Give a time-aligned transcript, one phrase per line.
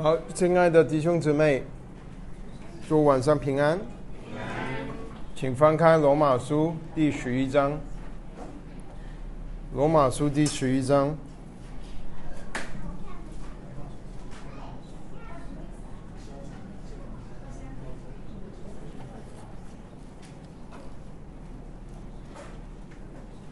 [0.00, 1.60] 好，亲爱的弟兄姊妹，
[2.88, 3.76] 祝晚上平安。
[5.34, 7.76] 请翻开罗马书第十一章。
[9.74, 11.18] 罗马书第十一章。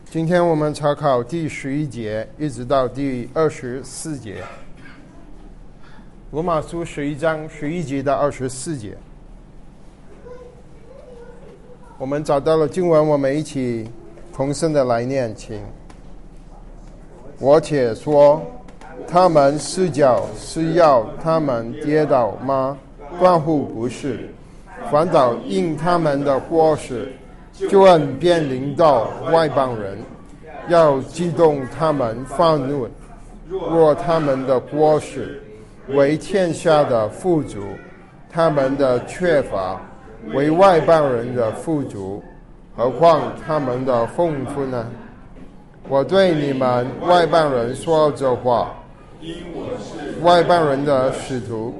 [0.04, 4.44] 今天我们查考第十一节，一直到第二十四节。
[6.32, 8.98] 罗马书十一章十一节到二十四节，
[11.98, 13.88] 我们找到了经文，我们一起
[14.34, 15.62] 同声的来念，请。
[17.38, 18.42] 我且说，
[19.06, 22.76] 他们四脚是要他们跌倒吗？
[23.20, 24.28] 断乎不是，
[24.90, 27.12] 反倒因他们的过失。
[27.70, 29.96] 就按便临到外邦人，
[30.68, 32.88] 要激动他们愤怒。
[33.48, 35.40] 若他们的过失
[35.88, 37.60] 为天下的富足，
[38.30, 39.80] 他们的缺乏
[40.34, 42.22] 为外邦人的富足，
[42.76, 44.86] 何况他们的丰富呢？
[45.88, 48.74] 我对你们外邦人说这话，
[50.22, 51.74] 外邦人的使徒，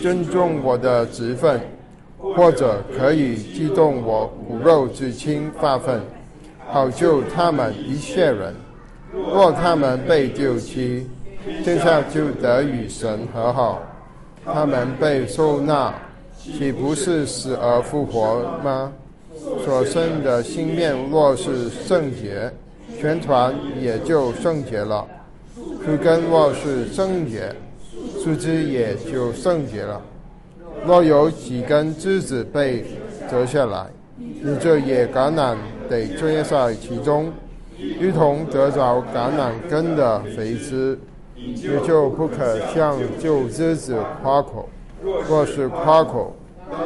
[0.00, 1.60] 尊重我的职分。
[2.36, 5.98] 或者可以激动我骨肉之亲发愤，
[6.68, 8.54] 好救他们一切人。
[9.10, 11.08] 若他们被丢弃，
[11.64, 13.78] 天下就得与神和好；
[14.44, 15.94] 他们被收纳，
[16.36, 18.92] 岂不是死而复活吗？
[19.64, 22.52] 所生的新面若是圣洁，
[22.98, 25.06] 全团也就圣洁了；
[25.84, 27.54] 树根若是圣洁，
[28.22, 30.00] 树枝也就圣洁了。
[30.84, 32.84] 若有几根枝子被
[33.30, 35.56] 折下来，你这野橄榄
[35.88, 37.32] 得追在其中，
[37.78, 40.98] 一同得着橄榄根的肥枝，
[41.44, 44.68] 也就不可向旧日子夸口。
[45.28, 46.34] 若是夸口，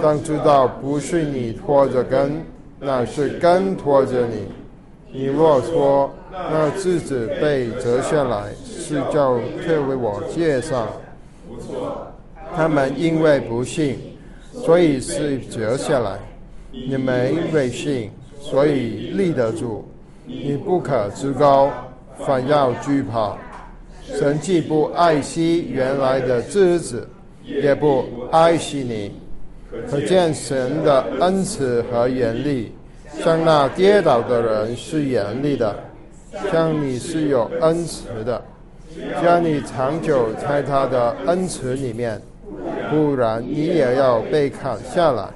[0.00, 2.44] 当知道不是你拖着根，
[2.78, 4.46] 乃是根拖着你。
[5.12, 6.10] 你若说
[6.50, 10.86] 那枝子被折下来是叫退为我介绍。
[12.54, 13.98] 他们因为不信，
[14.52, 16.18] 所以是折下来；
[16.70, 19.84] 你没为信，所以立得住。
[20.24, 21.70] 你不可自高，
[22.18, 23.36] 反要惧怕。
[24.06, 27.08] 神既不爱惜原来的枝子，
[27.44, 29.12] 也不爱惜你，
[29.90, 32.72] 可见神的恩慈和严厉。
[33.22, 35.74] 像那跌倒的人是严厉的，
[36.50, 38.42] 像你是有恩慈的，
[39.20, 42.20] 只要你长久在他的恩慈里面。
[42.90, 45.26] 不然你也要被砍下来。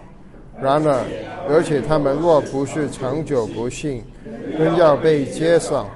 [0.60, 1.04] 然而，
[1.48, 4.02] 而且他们若不是长久不幸，
[4.56, 5.88] 仍要被接上，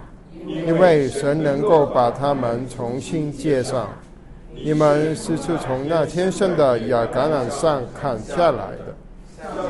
[0.46, 3.88] 因为神能够把他们重新接上。
[4.54, 8.94] 你们是从那天生的亚橄榄上砍下来的，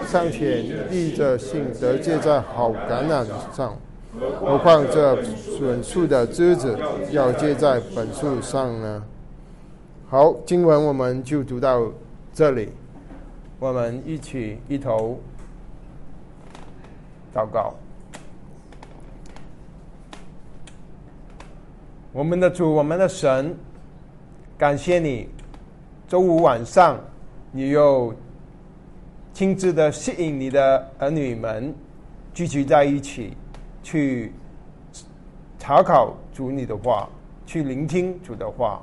[0.07, 0.57] 尚且
[0.91, 3.25] 立着信得接在好橄榄
[3.55, 3.77] 上，
[4.41, 6.77] 何况这损树的枝子
[7.11, 9.03] 要接在本树上呢？
[10.09, 11.81] 好，经文我们就读到
[12.35, 12.71] 这里。
[13.61, 15.19] 我们一起一头
[17.33, 17.73] 祷告。
[22.13, 23.57] 我们的主，我们的神，
[24.59, 25.31] 感谢你，
[26.07, 27.01] 周五晚上
[27.51, 28.15] 你又
[29.33, 31.75] 亲自的吸引你的儿女们
[32.35, 33.35] 聚集在一起，
[33.83, 34.35] 去
[35.59, 37.09] 查考主你的话，
[37.47, 38.83] 去聆听主的话。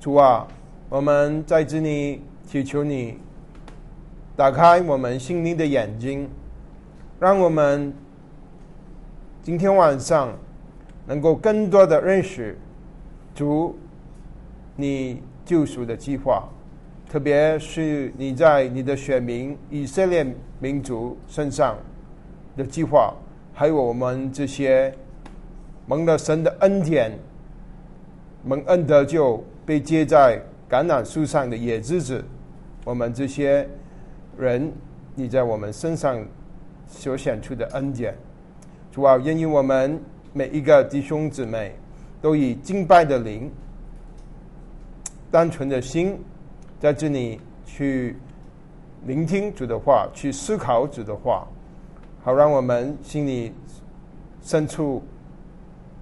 [0.00, 0.48] 主啊，
[0.88, 3.18] 我们在这里祈求你
[4.34, 6.26] 打开我们心灵的眼睛，
[7.20, 7.92] 让我们
[9.42, 10.32] 今天晚上
[11.06, 12.56] 能够更多的认识
[13.34, 13.76] 主
[14.76, 16.48] 你救赎的计划，
[17.10, 20.26] 特别是你在你的选民以色列
[20.60, 21.76] 民族身上
[22.56, 23.14] 的计划，
[23.52, 24.94] 还有我们这些
[25.86, 27.12] 蒙了神的恩典、
[28.44, 29.42] 蒙恩得救。
[29.66, 30.38] 被接在
[30.68, 32.22] 橄榄树上的野枝子，
[32.84, 33.66] 我们这些
[34.36, 34.70] 人，
[35.14, 36.22] 你在我们身上
[36.86, 38.14] 所显出的恩典，
[38.92, 39.98] 主要愿意我们
[40.34, 41.74] 每一个弟兄姊妹
[42.20, 43.50] 都以敬拜的灵、
[45.30, 46.18] 单纯的心，
[46.78, 48.16] 在这里去
[49.06, 51.48] 聆听主的话，去思考主的话，
[52.22, 53.54] 好让我们心里
[54.42, 55.02] 深处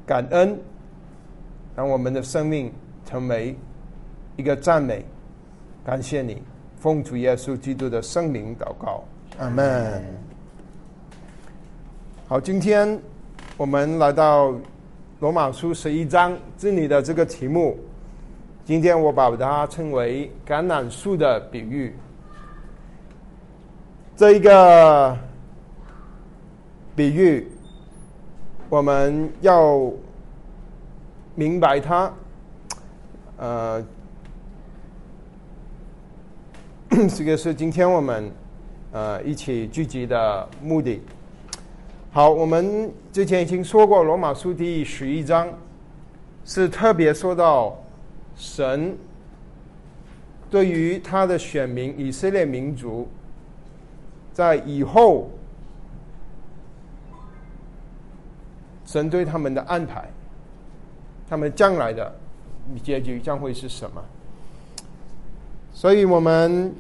[0.05, 0.58] 感恩，
[1.76, 2.73] 让我们的生命。
[3.05, 3.55] 成为
[4.37, 5.05] 一个赞美，
[5.84, 6.43] 感谢你，
[6.79, 9.05] 奉主耶稣基督的圣名祷告，
[9.38, 10.02] 阿门。
[12.26, 12.99] 好，今天
[13.62, 14.52] 我们来到
[15.20, 17.78] 罗马书十一章这里的这个题目，
[18.64, 21.94] 今天我把它称为橄榄树的比喻。
[24.16, 25.16] 这一个
[26.96, 27.46] 比喻，
[28.68, 29.92] 我们要
[31.36, 32.12] 明白它，
[33.36, 33.86] 呃，
[37.14, 38.28] 这个是今天我们
[38.90, 41.00] 呃一起聚集的目的。
[42.14, 45.48] 好，我们之前已经说过，《罗马书》第十一章
[46.44, 47.82] 是特别说到
[48.36, 48.94] 神
[50.50, 53.08] 对于他的选民以色列民族。
[54.30, 55.30] 在以后，
[58.84, 60.06] 神对他们的安排，
[61.30, 62.14] 他们将来的
[62.82, 64.04] 结局将会是什么？
[65.72, 66.74] 所以，我们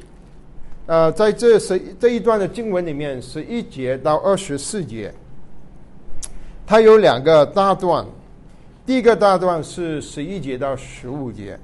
[0.84, 5.12] 呃，在这十这一段的经文里面，十一节到二十四节，
[6.72, 8.02] 它有两个大段。
[8.86, 11.60] 第一个大段是十一节到十五节，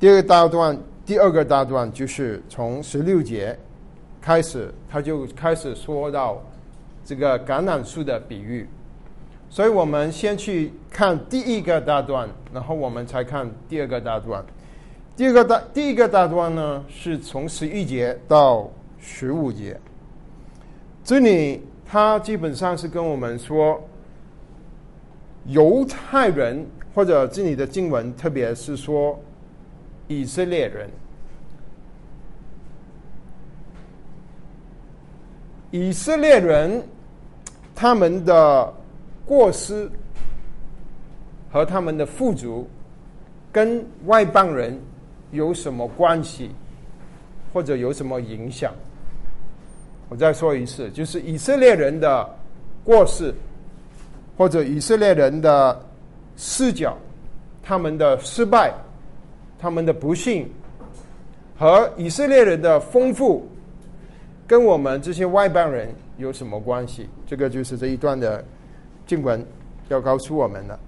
[0.00, 0.76] 第二个大段，
[1.06, 3.56] 第二个大段就是从十六节。
[4.20, 6.42] 开始，他就开始说到
[7.04, 8.68] 这个橄榄树的比喻，
[9.48, 14.44] 所以我们先去看第一个大段，然后我们才看第二个大段。
[15.16, 18.68] 第二个大第一个大段呢，是从十一节到
[18.98, 19.78] 十五节。
[21.04, 21.62] 这里
[21.92, 23.78] 他基本上是跟我们说，
[25.44, 29.20] 犹太人或者这里的经文，特别是说
[30.08, 30.88] 以色列人。
[35.70, 36.82] 以色列人
[37.74, 38.74] 他们的
[39.26, 39.90] 过失
[41.50, 42.66] 和他们的富足
[43.52, 44.80] 跟外邦人
[45.30, 46.52] 有什么关系，
[47.52, 48.72] 或者有什么影响？
[50.12, 52.28] 我再说一次，就是以色列人的
[52.84, 53.34] 过失，
[54.36, 55.82] 或者以色列人的
[56.36, 56.94] 视角，
[57.62, 58.74] 他们的失败，
[59.58, 60.46] 他们的不幸，
[61.58, 63.48] 和以色列人的丰富。
[64.46, 65.88] 跟我们这些外邦人
[66.18, 67.08] 有什么关系？
[67.26, 68.44] 这个就是这一段的
[69.06, 69.42] 经文
[69.88, 70.78] 要告诉我们的。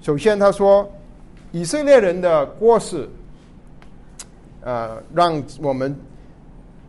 [0.00, 0.90] 首先，他说
[1.52, 3.08] 以色列人的过失，
[4.60, 5.96] 呃，让我们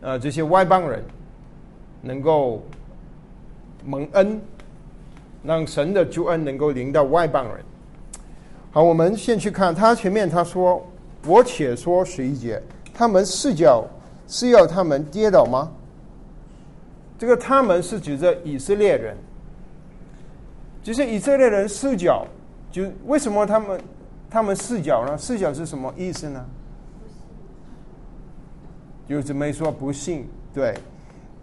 [0.00, 1.00] 呃这些外邦人
[2.04, 2.62] 能够
[3.84, 4.40] 蒙恩，
[5.42, 7.64] 让神的救恩能够临到外邦人。
[8.70, 10.84] 好，我们先去看他前面他说
[11.26, 12.62] ：“我且说十一节，
[12.92, 13.84] 他们视角
[14.28, 15.72] 是要他们跌倒吗？”
[17.18, 19.16] 这个他们是指着以色列人，
[20.82, 22.26] 就是以色列人视角，
[22.70, 23.80] 就为什么他们
[24.28, 25.16] 他们视角呢？
[25.16, 26.44] 视角是什么意思呢？
[29.08, 30.74] 就是没说不信，对，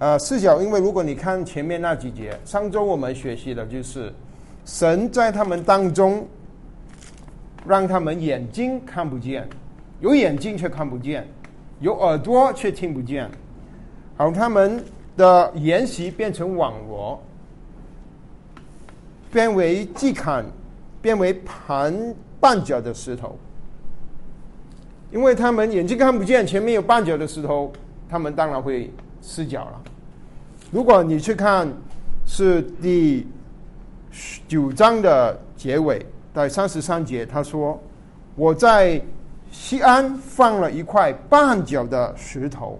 [0.01, 4.11] 啊，视角，因为如果你看前面那几节，上周我们学习的就是
[4.65, 6.27] 神在他们当中，
[7.67, 9.47] 让他们眼睛看不见，
[9.99, 11.27] 有眼睛却看不见，
[11.81, 13.29] 有耳朵却听不见，
[14.17, 14.83] 好，他们。
[15.17, 17.21] 的沿袭变成网罗，
[19.29, 20.43] 变为祭砍，
[21.01, 21.93] 变为盘
[22.39, 23.37] 绊脚的石头。
[25.11, 27.71] 因为他们眼睛看不见，前面有绊脚的石头，
[28.09, 28.89] 他们当然会
[29.21, 29.81] 视角了。
[30.71, 31.67] 如果你去看
[32.25, 33.27] 是第
[34.47, 37.81] 九章的结尾，在三十三节，他说
[38.35, 39.01] ：“我在
[39.51, 42.79] 西安放了一块绊脚的石头。”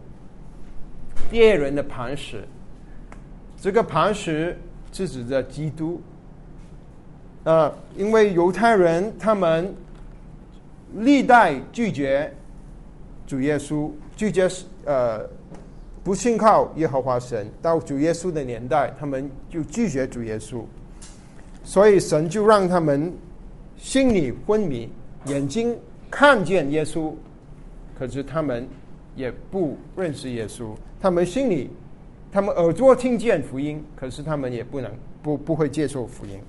[1.31, 2.45] 猎人的磐石，
[3.59, 4.57] 这个磐石
[4.91, 6.01] 是指着基督。
[7.43, 9.73] 呃，因为犹太人他们
[10.93, 12.33] 历代拒绝
[13.25, 14.49] 主耶稣，拒绝
[14.85, 15.27] 呃
[16.03, 20.63] 不信靠耶和华神，到主耶稣的年代，他们就拒绝主耶稣，
[21.63, 23.13] 所以神就让他们
[23.77, 24.89] 心里昏迷，
[25.25, 25.77] 眼睛
[26.09, 27.13] 看见耶稣，
[27.97, 28.67] 可是他们
[29.15, 30.71] 也不认识耶稣。
[30.99, 31.69] 他们心里，
[32.31, 34.91] 他们耳朵听见福音，可是他们也不能
[35.21, 36.39] 不不会接受福音，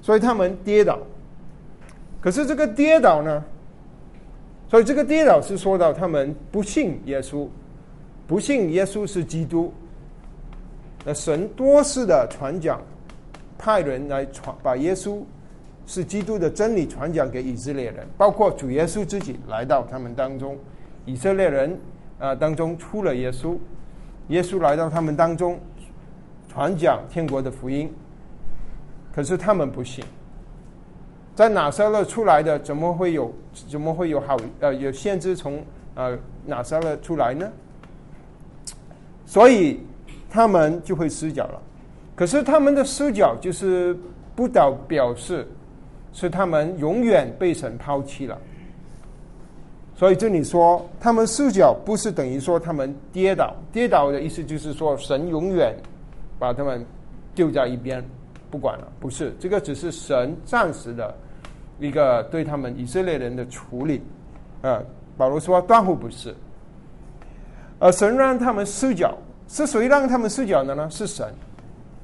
[0.00, 0.98] 所以他们跌倒。
[2.20, 3.42] 可是这个跌倒呢？
[4.68, 7.46] 所以这个跌倒是说到他们不信耶稣，
[8.26, 9.72] 不信耶稣是基督。
[11.04, 12.80] 那神多次的传讲，
[13.58, 15.22] 派人来传把耶稣
[15.86, 20.56] 是基督的真理传讲给以色列人，包括主耶稣自己来到他们当中，
[21.04, 21.78] 以色列人
[22.18, 23.56] 啊当中出了耶稣。
[24.28, 25.58] 耶稣来到他们当中，
[26.48, 27.92] 传讲天国的福音，
[29.12, 30.04] 可是他们不信。
[31.34, 33.34] 在哪撒勒出来的，怎么会有
[33.68, 35.64] 怎么会有好呃有先知从
[35.96, 37.50] 呃哪撒勒出来呢？
[39.32, 39.80] 所以
[40.28, 41.58] 他们就会失脚了。
[42.14, 43.96] 可是他们的失脚就是
[44.36, 45.48] 不导表示
[46.12, 48.36] 是他们永远被神抛弃了。
[49.94, 53.56] 所以这里说他们失脚，不是等于说他们跌倒。
[53.72, 55.74] 跌倒的意思就是说神永远
[56.38, 56.84] 把他们
[57.34, 58.04] 丢在一边，
[58.50, 58.92] 不管了。
[59.00, 61.14] 不是，这个只是神暂时的
[61.80, 64.02] 一个对他们以色列人的处理。
[64.60, 64.82] 啊，
[65.16, 66.34] 保罗说断乎不是。
[67.82, 70.88] 而神让他们失脚，是谁让他们失脚的呢？
[70.88, 71.26] 是神，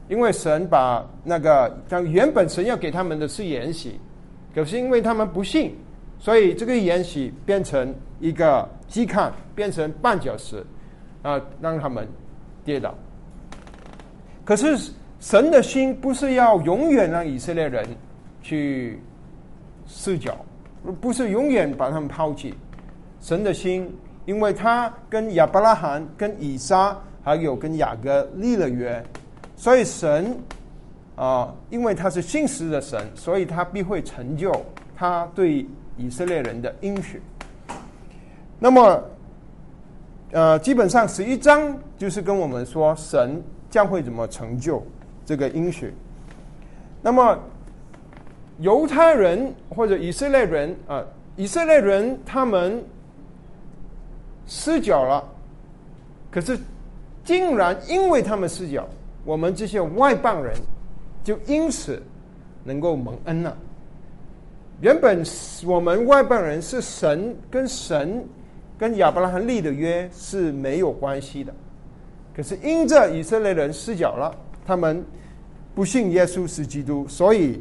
[0.09, 3.97] 因为神把那个将原本神要给他们的是筵席，
[4.53, 5.73] 可是因为他们不信。
[6.19, 10.67] 所以这个筵席变成一个饥看，变成绊脚石，
[11.23, 12.09] 啊，让他们
[12.65, 12.93] 跌倒。
[14.45, 14.77] 可是
[15.21, 17.87] 神的心不是要永远让以色列人
[18.43, 19.01] 去
[19.87, 20.37] 失脚，
[21.01, 22.53] 不是永远把他们抛弃。
[23.21, 23.89] 神的心，
[24.29, 26.95] 因为他跟亚伯拉罕、跟以撒
[27.25, 29.03] 还有跟雅各立了约，
[29.57, 30.37] 所以神
[31.17, 34.53] 啊，因为他是信实的神，所以他必会成就
[34.95, 35.67] 他对。
[36.01, 37.21] 以色列人的应许。
[38.61, 39.03] 那么，
[40.31, 44.81] 呃，基本上十一章就是跟我们说神将会怎么成就
[45.27, 45.93] 这个应许。
[47.03, 47.37] 那么，
[48.61, 51.03] 犹太人或者以色列人啊，
[51.35, 52.81] 以色列人他们
[54.49, 55.23] 失脚了，
[56.31, 56.59] 可是
[57.23, 58.89] 竟然因为他们失脚，
[59.25, 60.55] 我们这些外邦人
[61.23, 62.03] 就因此
[62.65, 63.57] 能够蒙恩了。
[64.81, 65.23] 原本
[65.67, 68.25] 我们外邦人是神跟神
[68.79, 71.53] 跟亚伯拉罕立的约是没有关系的，
[72.35, 75.05] 可是因着以色列人失脚了，他们
[75.75, 77.61] 不信耶稣是基督，所以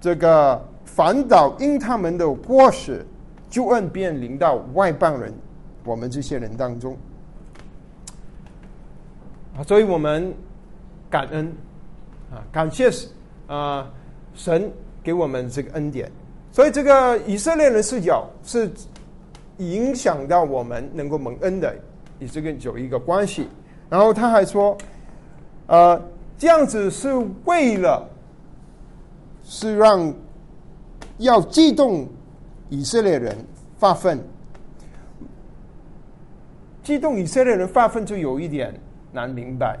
[0.00, 3.04] 这个反倒因他们的过失，
[3.48, 5.32] 救恩便临到外邦人，
[5.84, 6.96] 我们这些人当中
[9.56, 10.34] 啊，所以我们
[11.08, 11.52] 感恩
[12.32, 12.90] 啊，感谢
[13.46, 13.90] 啊
[14.34, 14.72] 神。
[15.04, 16.10] 给我们这个恩典，
[16.50, 18.72] 所以这个以色列人视角是
[19.58, 21.76] 影响到我们能够蒙恩的，
[22.20, 23.46] 与这个有一个关系。
[23.90, 24.74] 然后他还说，
[25.66, 26.02] 呃，
[26.38, 27.12] 这样子是
[27.44, 28.08] 为了
[29.44, 30.10] 是让
[31.18, 32.08] 要激动
[32.70, 33.36] 以色列人
[33.76, 34.18] 发愤，
[36.84, 38.72] 激动以色列人发愤就有一点
[39.10, 39.76] 难明白。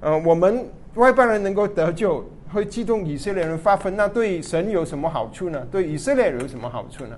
[0.00, 0.64] 呃，我们
[0.94, 2.24] 外邦人能够得救。
[2.52, 5.66] 会激动以色列人发愤，那对神有什么好处呢？
[5.72, 7.16] 对以色列人有什么好处呢？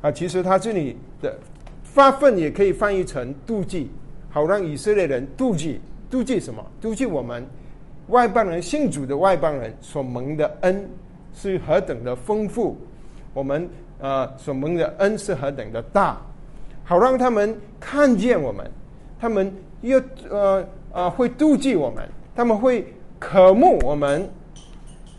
[0.00, 1.36] 啊，其实他这里的
[1.82, 3.90] 发愤也可以翻译成妒忌，
[4.30, 6.64] 好让以色列人妒忌，妒忌什么？
[6.80, 7.46] 妒忌我们
[8.08, 10.88] 外邦人信主的外邦人所蒙的恩
[11.34, 12.78] 是何等的丰富，
[13.34, 16.18] 我们呃所蒙的恩是何等的大，
[16.84, 18.70] 好让他们看见我们，
[19.18, 20.00] 他们又
[20.30, 22.86] 呃呃会妒忌我们，他们会
[23.18, 24.28] 渴慕我们。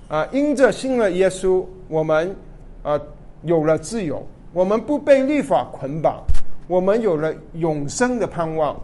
[0.07, 2.35] 啊，因着信了耶稣，我们
[2.83, 3.01] 啊
[3.41, 6.23] 有了自由，我们不被律法捆绑，
[6.67, 8.79] 我们有了永生的盼望，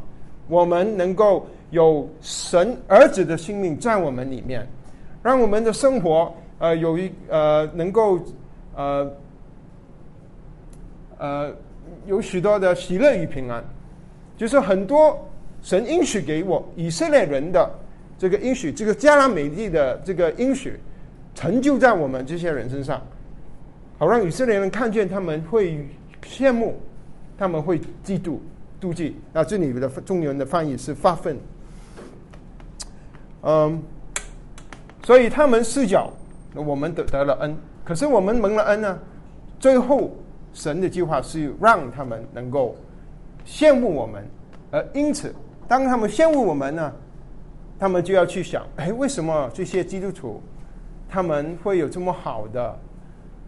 [0.47, 4.67] 我们能够有神儿子的性命在我们里面，
[5.21, 8.19] 让我们的生活呃有一呃能够
[8.75, 9.11] 呃
[11.19, 11.51] 呃
[12.05, 13.63] 有许多的喜乐与平安，
[14.37, 15.17] 就是很多
[15.61, 17.69] 神应许给我以色列人的
[18.17, 20.79] 这个应许，这个加拉美地的这个应许。
[21.33, 23.01] 成就在我们这些人身上，
[23.97, 25.87] 好让以色列人看见，他们会
[26.23, 26.77] 羡慕，
[27.37, 28.37] 他们会嫉妒、
[28.81, 29.15] 妒忌。
[29.31, 31.37] 那这里的中原的翻译是发愤。
[33.43, 33.81] 嗯，
[35.03, 36.11] 所以他们视角，
[36.53, 37.55] 我们得得了恩。
[37.85, 38.99] 可是我们蒙了恩呢？
[39.57, 40.11] 最后
[40.53, 42.75] 神的计划是让他们能够
[43.45, 44.25] 羡慕我们，
[44.71, 45.33] 而因此，
[45.67, 46.93] 当他们羡慕我们呢，
[47.79, 50.41] 他们就要去想：哎，为什么这些基督徒？
[51.09, 52.79] 他们会有这么好的，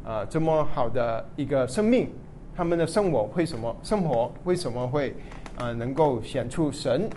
[0.03, 2.10] 啊，这么好的一个生命，
[2.55, 3.74] 他们的生活会什么？
[3.81, 5.15] 生活为什么会
[5.57, 7.10] 啊能够显出神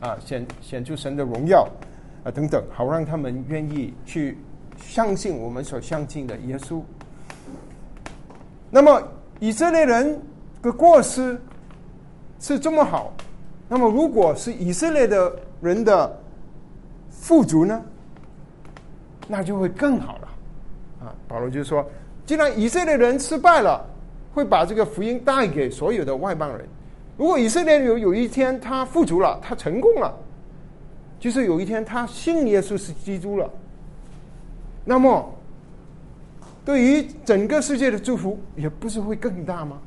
[0.00, 1.68] 啊显显出神的荣耀
[2.22, 4.38] 啊等等，好让他们愿意去
[4.76, 6.80] 相信我们所相信的耶稣。
[8.70, 9.02] 那么
[9.40, 10.20] 以色列人
[10.62, 11.40] 的过失
[12.40, 13.12] 是这么好，
[13.68, 16.20] 那么如果是以色列的人的
[17.10, 17.82] 富足呢？
[19.30, 20.28] 那就会更好了，
[21.04, 21.14] 啊！
[21.28, 21.84] 保罗就说
[22.24, 23.84] ：“既然以色列人失败了，
[24.32, 26.66] 会把这个福音带给所有的外邦人。
[27.18, 30.16] 如果以色列有有一天他富足了，他成功了，
[31.20, 33.50] 就是有一天他信耶稣是基督了，
[34.84, 35.30] 那么
[36.68, 39.78] 对于整个世界的祝福也不是会更大吗？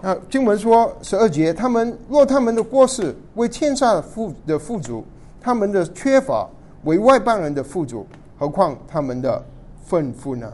[0.00, 5.04] 啊，经文说十二节，他们若他们的过失为天下的富的富足，
[5.38, 6.48] 他们的缺乏
[6.84, 8.06] 为外邦人的富足，
[8.38, 9.44] 何况他们的
[9.86, 10.50] 吩咐呢？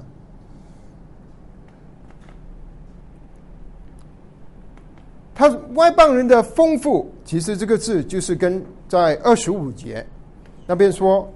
[5.32, 10.04] 他外邦人的丰富，其实这个字就是跟在二十五节
[10.66, 11.32] 那边说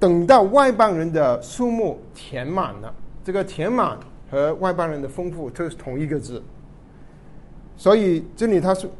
[0.00, 2.92] 等到外邦人的数目填满了，
[3.22, 3.96] 这个填满
[4.30, 6.42] 和外邦人的丰富，这是同一个字。
[7.76, 8.90] 所以这里他说，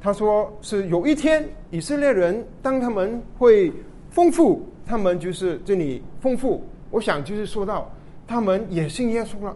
[0.00, 3.72] 他说是有一天以色列人当他们会
[4.10, 6.64] 丰富，他们就是这里丰富。
[6.90, 7.90] 我想就是说到
[8.26, 9.54] 他们也信耶稣了。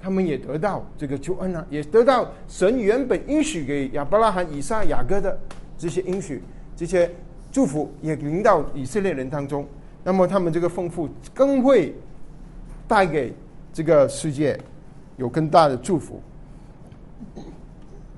[0.00, 5.36] 他们也得到这个救恩了，也得到神原本应许给亚伯拉罕、以撒、雅各的
[5.76, 6.40] 这些应许、
[6.76, 7.10] 这些
[7.50, 9.66] 祝福，也临到以色列人当中。
[10.02, 11.94] 那么他们这个丰富更会
[12.86, 13.34] 带给
[13.72, 14.58] 这个世界
[15.16, 16.20] 有更大的祝福。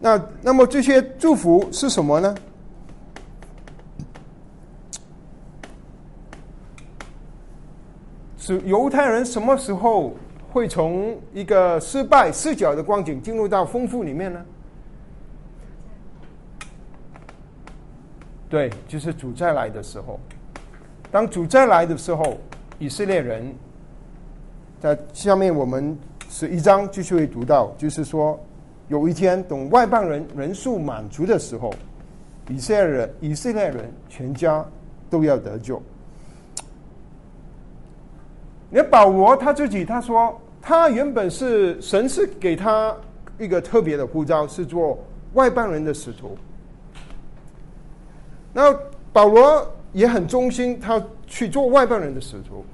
[0.00, 2.34] 那那么这些祝福是什么呢？
[8.38, 10.14] 是犹太人什么时候？
[10.52, 14.44] 会从一个失败、视角的光景进入到丰富里面呢？
[18.48, 20.18] 对，就是主再来的时候。
[21.10, 22.36] 当主再来的时候，
[22.78, 23.52] 以色列人
[24.80, 25.96] 在下面我们
[26.28, 28.38] 十一章继续会读到，就是说
[28.88, 31.74] 有一天等外邦人人数满足的时候，
[32.48, 34.64] 以色列人、以色列人全家
[35.10, 35.82] 都要得救。
[38.70, 42.94] 连保罗他自己他说，他原本是神是给他
[43.36, 44.96] 一个特别的呼召，是做
[45.34, 46.38] 外邦人的使徒。
[48.52, 48.72] 那
[49.12, 52.64] 保罗也很忠心，他去做外邦人的使徒。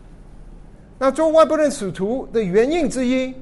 [0.98, 3.34] 那做外邦人使徒的原因之一，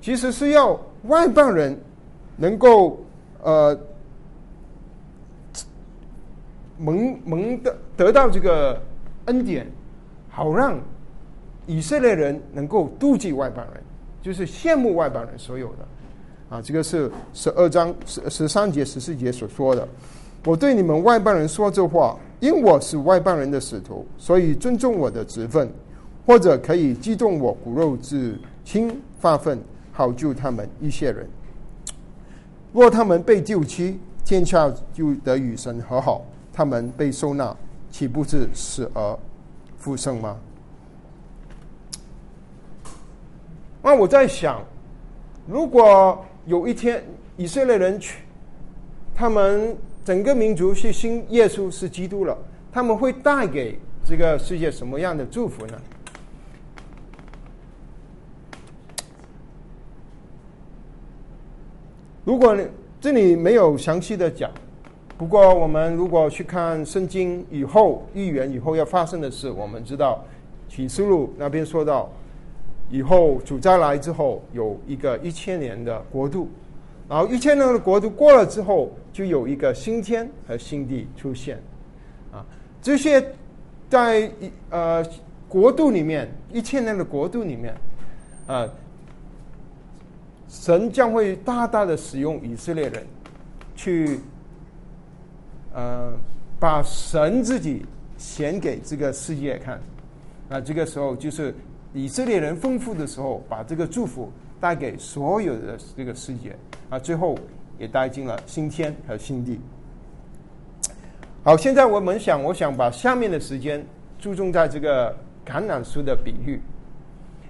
[0.00, 1.78] 其实是要外邦人
[2.36, 3.02] 能够
[3.42, 3.78] 呃
[6.78, 8.80] 蒙蒙的得到这个
[9.26, 9.66] 恩典，
[10.28, 10.78] 好让。
[11.66, 13.80] 以色列人能够妒忌外邦人，
[14.22, 19.86] 就是羡慕外邦人所有的，啊，这个是十二章十十三节十四节所说的。
[20.44, 25.70] 我对你们外邦人说这话，因我是外邦人的使徒，所以尊重我的职分，
[26.26, 29.58] 或者可以激动我骨肉之亲发愤，
[29.92, 31.28] 好救他们一些人。
[32.72, 37.54] 若他们被救期，天下就得与神和好；他们被收纳，
[37.90, 39.18] 岂不是死而
[39.76, 40.36] 复生吗？
[43.82, 44.62] 那我在想，
[45.46, 47.04] 如果有一天
[47.36, 48.22] 以色列人去，
[49.14, 52.36] 他们整个民族是信耶稣是基督了，
[52.72, 55.80] 他们会带给这个世界什么样的祝福呢？
[62.24, 62.56] 如果
[63.00, 64.50] 这里没有详细的讲，
[65.18, 70.24] 不过我们如果去看圣经以后预言以后要发生的事，我们知道
[70.68, 72.10] 启示录那边说到。
[72.92, 76.48] 以后主再来之后，有一个一千年的国度，
[77.10, 81.60] 然后一千年的国度过了之后，就有一个新天和新地出现，
[82.32, 82.46] 啊，
[82.80, 83.34] 这些
[83.88, 84.30] 在
[84.70, 85.04] 呃
[85.48, 87.74] 国度里面，一千年的国度里面，
[88.46, 88.64] 啊，
[90.48, 93.04] 神将会大大的使用以色列人，
[93.74, 94.20] 去，
[95.74, 96.12] 呃，
[96.60, 97.84] 把神自己
[98.16, 99.80] 显给这个世界看，
[100.48, 101.52] 那这个时候就是。
[101.92, 106.54] 以色列人丰富的时候，把这个祝福带给所有的这个世界，
[106.90, 107.36] 啊，最后
[107.78, 109.58] 也带进了新天和新地。
[111.42, 113.84] 好，现在我们想，我想把下面的时间
[114.18, 115.10] 注重在这个
[115.46, 116.60] 橄榄树的比喻。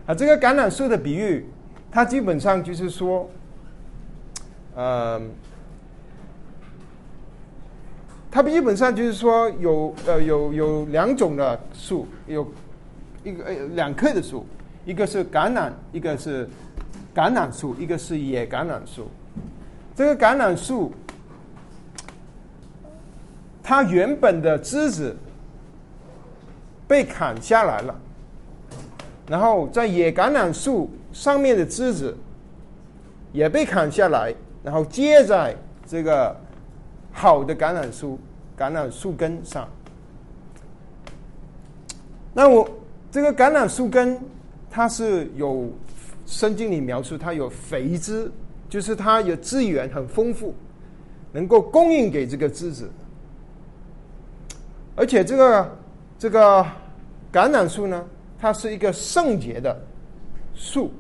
[0.06, 1.44] 啊，这个橄榄树的比喻，
[1.90, 3.28] 它基本上就是说，
[4.76, 5.20] 呃，
[8.30, 12.46] 它基本上就是说有呃有有两种的树有。
[13.22, 14.46] 一个呃两棵的树，
[14.86, 16.48] 一个是橄榄，一个是
[17.20, 19.06] 橄榄树，一个是野橄榄树。
[19.94, 20.90] 这个橄榄树，
[23.62, 25.14] 它原本的枝子
[26.88, 27.94] 被砍下来了，
[29.28, 32.16] 然后在野橄榄树上面的枝子
[33.34, 35.54] 也被砍下来，然后接在
[35.86, 36.34] 这个
[37.12, 38.18] 好的橄榄树
[38.56, 39.68] 橄榄树根上。
[42.32, 42.66] 那我。
[43.12, 44.16] 这个橄榄树根，
[44.70, 45.68] 它是有
[46.30, 48.30] 圣经里描述，它有肥枝，
[48.68, 50.54] 就是它有资源很丰富，
[51.32, 52.88] 能够供应给这个枝子。
[54.94, 55.76] 而且这个
[56.16, 56.64] 这个
[57.32, 58.06] 橄榄树呢，
[58.38, 59.76] 它是一个圣洁的
[60.54, 60.92] 树。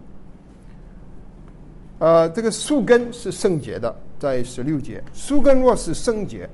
[2.00, 6.50] 呃，这个树根是圣洁的，在十六节，树根若是圣洁，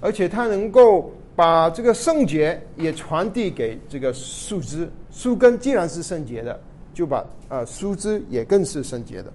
[0.00, 1.12] 而且它能够。
[1.34, 6.60] 把这个圣洁也传递给这个树枝，树根既然是圣洁的，
[6.94, 9.32] 就把啊树枝也更是圣洁的。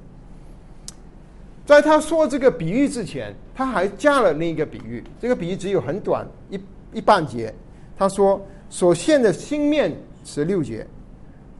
[1.65, 5.03] 在他说这个比喻之前，他还加了另一个比喻。
[5.19, 6.59] 这个比喻只有很短一
[6.93, 7.53] 一半节。
[7.97, 9.91] 他说：“所现的新面
[10.23, 10.85] 十六节，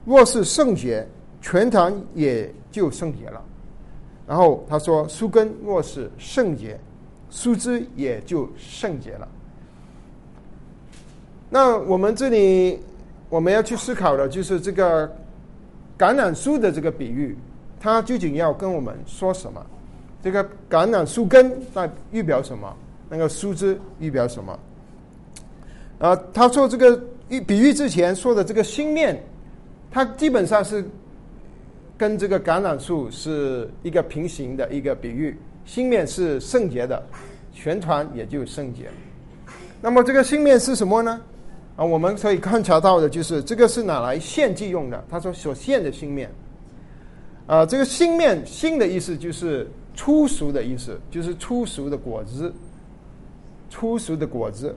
[0.06, 1.06] 若是圣洁，
[1.42, 3.44] 全坛也就圣洁了。”
[4.26, 6.80] 然后他说：“树根若是圣洁，
[7.30, 9.28] 树枝也就圣洁了。”
[11.50, 12.80] 那我们这里
[13.30, 15.12] 我们要去思考的就是这个
[15.98, 17.36] 橄榄树的这个比喻，
[17.80, 19.66] 它究竟要跟我们说什么？
[20.24, 22.76] 这个橄榄树根在预表什么？
[23.10, 24.60] 那个树枝预表什么？
[26.00, 27.00] 啊，他说这个
[27.46, 29.22] 比喻之前说的这个心面，
[29.90, 30.84] 它基本上是
[31.98, 35.36] 跟这个橄榄树是一个平行的一个比喻。
[35.66, 37.02] 心面是圣洁的，
[37.54, 38.90] 全团也就圣洁。
[39.82, 41.20] 那么这个心面是什么呢？
[41.78, 45.02] 啊，我们可以观察到的就是这个是拿来献祭用的。
[45.10, 46.30] 他说所献的新面，
[47.46, 52.52] 啊，这个新面新的意思就是粗俗的意思，就是粗俗的果子，
[53.70, 54.76] 粗俗的果子。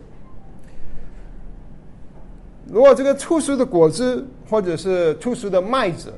[2.67, 6.13] 如果这个粗俗的果子，或者是粗俗的麦子，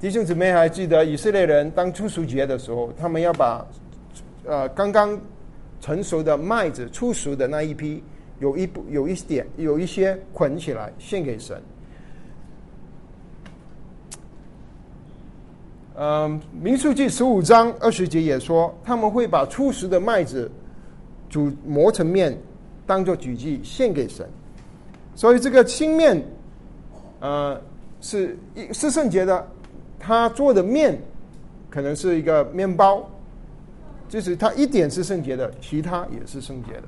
[0.00, 3.66] 弟兄姊妹还记得以色列人当初熟节的时候，他们要把
[4.46, 5.20] 呃刚刚
[5.80, 8.02] 成熟的麦子粗俗的那一批，
[8.40, 11.62] 有一部有一点有一些捆起来献给神。
[15.94, 20.50] 嗯，民数记十五章二十节也说，他们会把初食的麦子
[21.28, 22.34] 煮磨成面，
[22.86, 24.26] 当做举祭献给神。
[25.14, 26.24] 所以这个青面，
[27.20, 27.60] 呃，
[28.00, 28.38] 是
[28.72, 29.46] 是圣洁的，
[29.98, 30.98] 他做的面
[31.68, 33.06] 可能是一个面包，
[34.08, 36.84] 就是他一点是圣洁的，其他也是圣洁的。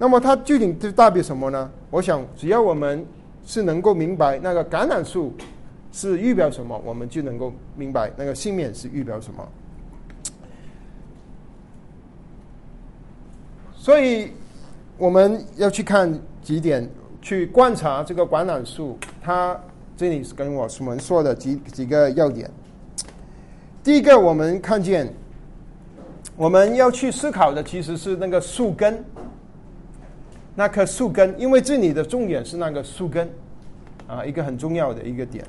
[0.00, 1.70] 那么它具体是代表什么呢？
[1.90, 3.04] 我想，只要我们
[3.44, 5.34] 是能够明白那个橄榄树
[5.92, 9.46] 是预表什么，我们就能够明白那个信念是预表什么。
[13.76, 14.32] 所以
[14.96, 16.88] 我们要去看几点。
[17.22, 19.54] 去观察这个橄榄树，它
[19.94, 22.50] 这里是跟我们说的几几个要点。
[23.84, 25.12] 第一个，我们看见
[26.34, 29.04] 我们要去思考的其实是那个树根，
[30.60, 33.26] 那棵树根，因为这里的重点是那个树根
[34.06, 35.42] 啊，一个很重要的一个点。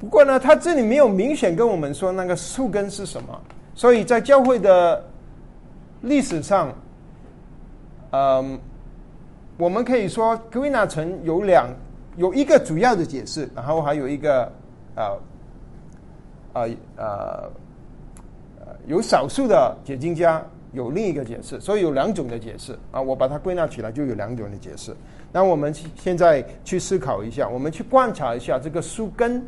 [0.00, 3.38] 不过呢，它这里没有明显跟我们说那个树根是什么，
[3.74, 5.04] 所以在教会的
[6.00, 6.72] 历史上，
[8.12, 8.58] 嗯。
[9.56, 11.68] 我们可以说，格维纳城有两
[12.16, 14.50] 有一个主要的解释，然后还有一个
[14.96, 15.18] 呃
[16.54, 17.50] 呃呃
[18.88, 23.00] 有少数的解经家有另一个解释，所以有两种的解释啊。
[23.00, 24.94] 我把它归纳起来，就有两种的解释。
[25.32, 29.42] 那我们现在去思考一下，我们去观察一下这个树根，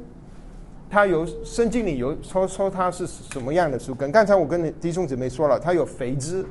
[0.89, 4.11] 它有圣经里有说说它是什么样的树根。
[4.11, 6.47] 刚才我跟弟兄姊妹说了，它有肥枝。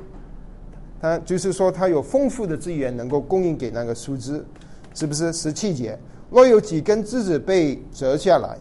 [0.98, 4.42] 它就是说，它有丰富的资源能够供应给那个树枝，
[4.94, 5.30] 是不是？
[5.30, 5.96] 十七节，
[6.30, 8.56] 若有几根枝子被折下来，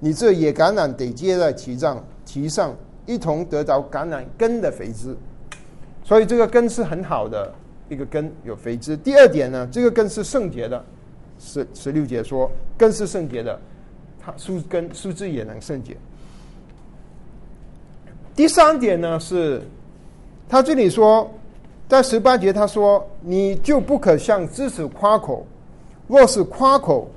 [0.00, 5.16] 你这野橄榄得接在其上，其上一同得到橄榄根的肥枝。
[6.10, 7.54] 所以这个根是很好的
[7.88, 8.96] 一个根，有肥枝。
[8.96, 10.84] 第二点呢，这个根是圣洁的，
[11.38, 13.56] 十十六节说根是圣洁的，
[14.20, 15.96] 它树根树枝也能圣洁。
[18.34, 19.62] 第三点呢是，
[20.48, 21.30] 他这里说。
[21.86, 25.46] 在十八节，他说：“你就不可向枝子夸口，
[26.06, 27.08] 若是夸口，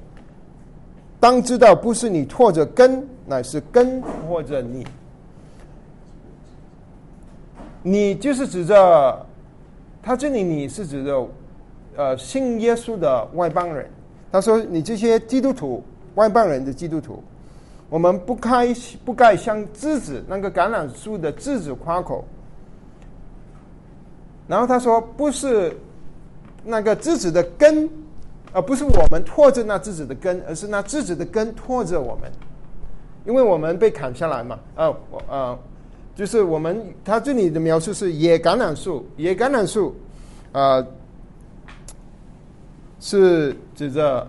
[1.19, 4.85] 当知道不是你拖着根，乃是根或者你。
[7.83, 9.25] 你就是指着
[10.01, 11.27] 他这里，你是指着
[11.95, 13.89] 呃信耶稣的外邦人。
[14.31, 15.83] 他说：你这些基督徒，
[16.15, 17.21] 外邦人的基督徒，
[17.89, 18.73] 我们不该
[19.05, 22.25] 不该向枝子那个橄榄树的枝子夸口。”
[24.47, 25.75] 然后他说：“不是
[26.63, 27.89] 那个枝子的根，
[28.51, 32.31] 而不是我们拖着那枝子的根，而是那枝子的根拖着我们，
[33.25, 34.59] 因为我们被砍下来嘛。
[34.75, 35.57] 啊，我啊，
[36.15, 39.95] 就是我们他这里的描述是野橄榄树，野橄榄树
[40.51, 40.85] 啊，
[42.99, 44.27] 是指着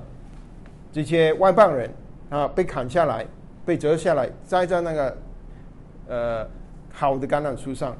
[0.90, 1.90] 这些外邦人
[2.30, 3.26] 啊被砍下来，
[3.66, 5.16] 被折下来，栽在那个
[6.08, 6.46] 呃
[6.90, 7.94] 好的橄榄树上。”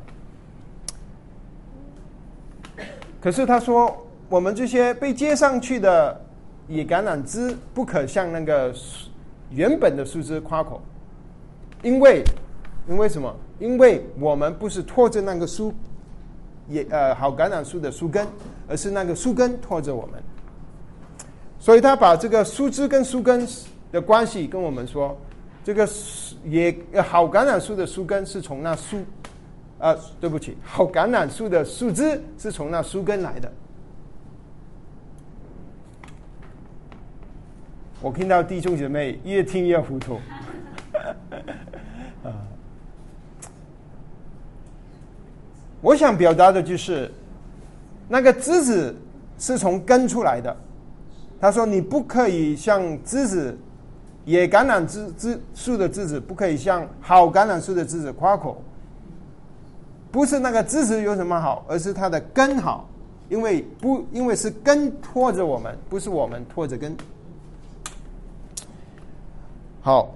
[3.21, 6.21] 可是他说，我们这些被接上去的
[6.69, 8.75] 野橄榄枝，不可向那个
[9.51, 10.83] 原本的树枝夸口，
[11.83, 12.23] 因为，
[12.89, 13.35] 因为什么？
[13.59, 15.73] 因为我们不是拖着那个树，
[16.69, 18.27] 也呃好橄榄树的树根，
[18.69, 20.23] 而是那个树根拖着我们。
[21.59, 23.47] 所以他把这个树枝跟树根
[23.91, 25.17] 的关系跟我们说，
[25.65, 25.89] 这个
[26.45, 28.99] 也好橄榄树的树根是从那树，
[29.79, 33.51] 啊，对不起，好橄榄树的树枝是从那树根来的。
[38.03, 40.19] 我听到弟兄姐妹越听越糊涂，
[45.85, 47.13] 我想表达的就是，
[48.09, 48.97] 那个枝子
[49.39, 50.57] 是从根出来的。
[51.39, 53.55] 他说：“你不可以像枝子，
[54.25, 58.63] 野橄榄枝枝树的枝子，不可以像好橄榄树的枝子夸口。
[60.11, 62.89] 不是那个枝子有什么好，而是它的根好，
[63.29, 66.97] 因为不因为是根拖着我们，不是我们拖着根。
[69.83, 70.15] 好，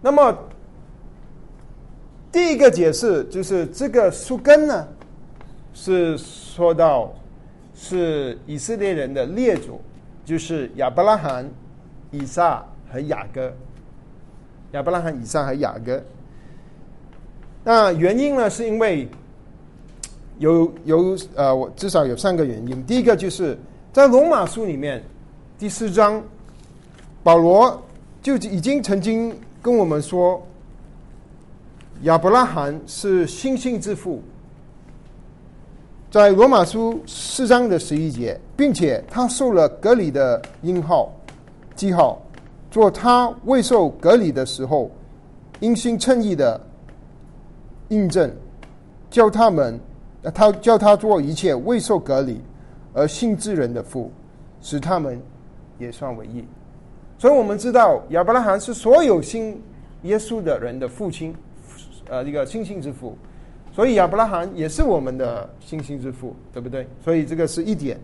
[0.00, 0.34] 那么
[2.32, 4.88] 第一个解释就是这个树根呢，
[5.74, 7.12] 是说到。”
[7.74, 9.80] 是以色列人的列祖，
[10.24, 11.50] 就是亚伯拉罕、
[12.12, 13.52] 以撒和雅各。
[14.70, 16.00] 亚伯拉罕、以撒和雅各。
[17.64, 18.48] 那原因呢？
[18.48, 19.08] 是因为
[20.38, 22.84] 有有呃，我至少有三个原因。
[22.84, 23.58] 第一个就是
[23.92, 25.02] 在罗马书里面
[25.58, 26.22] 第四章，
[27.24, 27.82] 保罗
[28.22, 30.40] 就已经曾经跟我们说，
[32.02, 34.20] 亚伯拉罕是星星之父。
[36.10, 41.12] 在罗马书四章的十一节，并且他受了隔离的印号
[41.76, 42.20] 记号，
[42.72, 44.90] 做他未受隔离的时候
[45.60, 46.60] 因心称义的
[47.90, 48.30] 印证，
[49.08, 49.78] 叫他们
[50.34, 52.40] 他叫他做一切未受隔离
[52.92, 54.10] 而信之人的父，
[54.60, 55.22] 使他们
[55.78, 56.44] 也算为义。
[57.16, 59.62] 所以我们知道亚伯拉罕是所有信
[60.02, 61.32] 耶稣的人的父亲，
[62.08, 63.16] 呃，一个信心之父。
[63.74, 66.86] 所以亚伯拉罕也是我们的星星之父，对不对？
[67.02, 67.98] 所以这个是一点，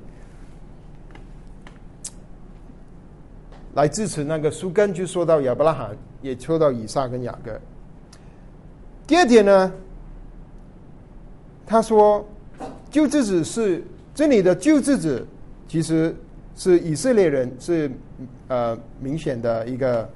[3.75, 7.61] 来支持那个书根就说到亚伯拉罕，也说到以撒跟雅各。
[9.07, 9.71] 第二点呢，
[11.67, 12.27] 他说
[12.91, 13.85] 救之子是
[14.15, 15.27] 这里的救之子，
[15.69, 16.17] 其实
[16.57, 17.91] 是以色列人，是
[18.49, 20.09] 呃明显的一个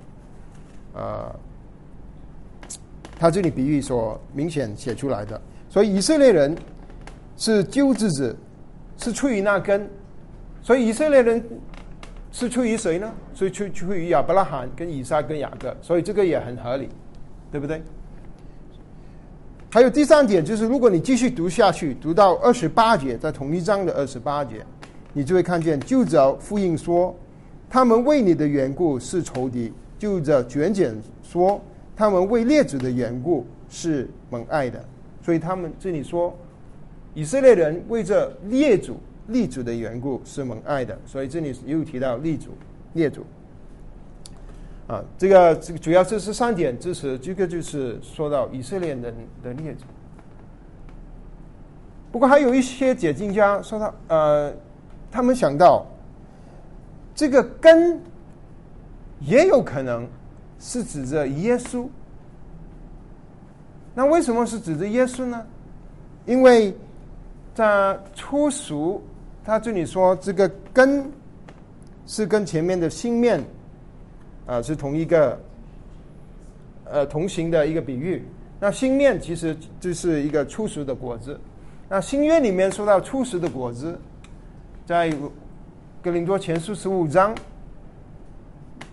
[0.94, 1.36] 呃。
[3.22, 6.56] 他这里比喻所明显写出来的，所以以色列人
[7.36, 8.36] 是救之子，
[8.96, 9.88] 是出于那根，
[10.60, 11.40] 所以以色列人
[12.32, 13.08] 是出于谁呢？
[13.32, 16.88] 所以出出于亚伯拉罕跟以撒跟雅各，所以这个也很合理，
[17.52, 17.80] 对不对？
[19.70, 24.66] 还有第三点就是，如果你继续读下去，读到二十八节，在同一章的二十八节，
[25.12, 27.14] 你就会看见，就着复印说，
[27.70, 31.62] 他们为你的缘故是仇敌，就着卷卷说。
[32.02, 34.84] 他们为列祖的缘故是蒙爱的，
[35.24, 36.36] 所以他们这里说
[37.14, 38.96] 以色列人为这列祖
[39.28, 42.48] 列祖的缘故是蒙爱的，所以这里又提到列祖
[42.94, 43.24] 列祖。
[44.88, 49.84] 啊，这个这个主要这是三点支持，这个就是说到以色列人的列祖。
[52.10, 54.52] 不过还有一些解经家说到，呃，
[55.08, 55.86] 他们想到
[57.14, 58.00] 这个根
[59.20, 60.04] 也有可能。
[60.64, 61.88] 是指着耶稣，
[63.96, 65.44] 那为什么是指着耶稣呢？
[66.24, 66.72] 因为
[67.52, 69.02] 在初熟，
[69.44, 71.10] 他这里说这个根
[72.06, 73.42] 是跟前面的新面
[74.46, 75.36] 啊是同一个
[76.84, 78.24] 呃同行的一个比喻。
[78.60, 81.40] 那新面其实就是一个初熟的果子。
[81.88, 83.98] 那新约里面说到初熟的果子，
[84.86, 85.12] 在
[86.00, 87.34] 格林多前书十五章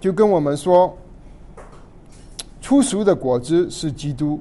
[0.02, 0.98] 就跟我们说。
[2.70, 4.40] 初熟的果子是基督，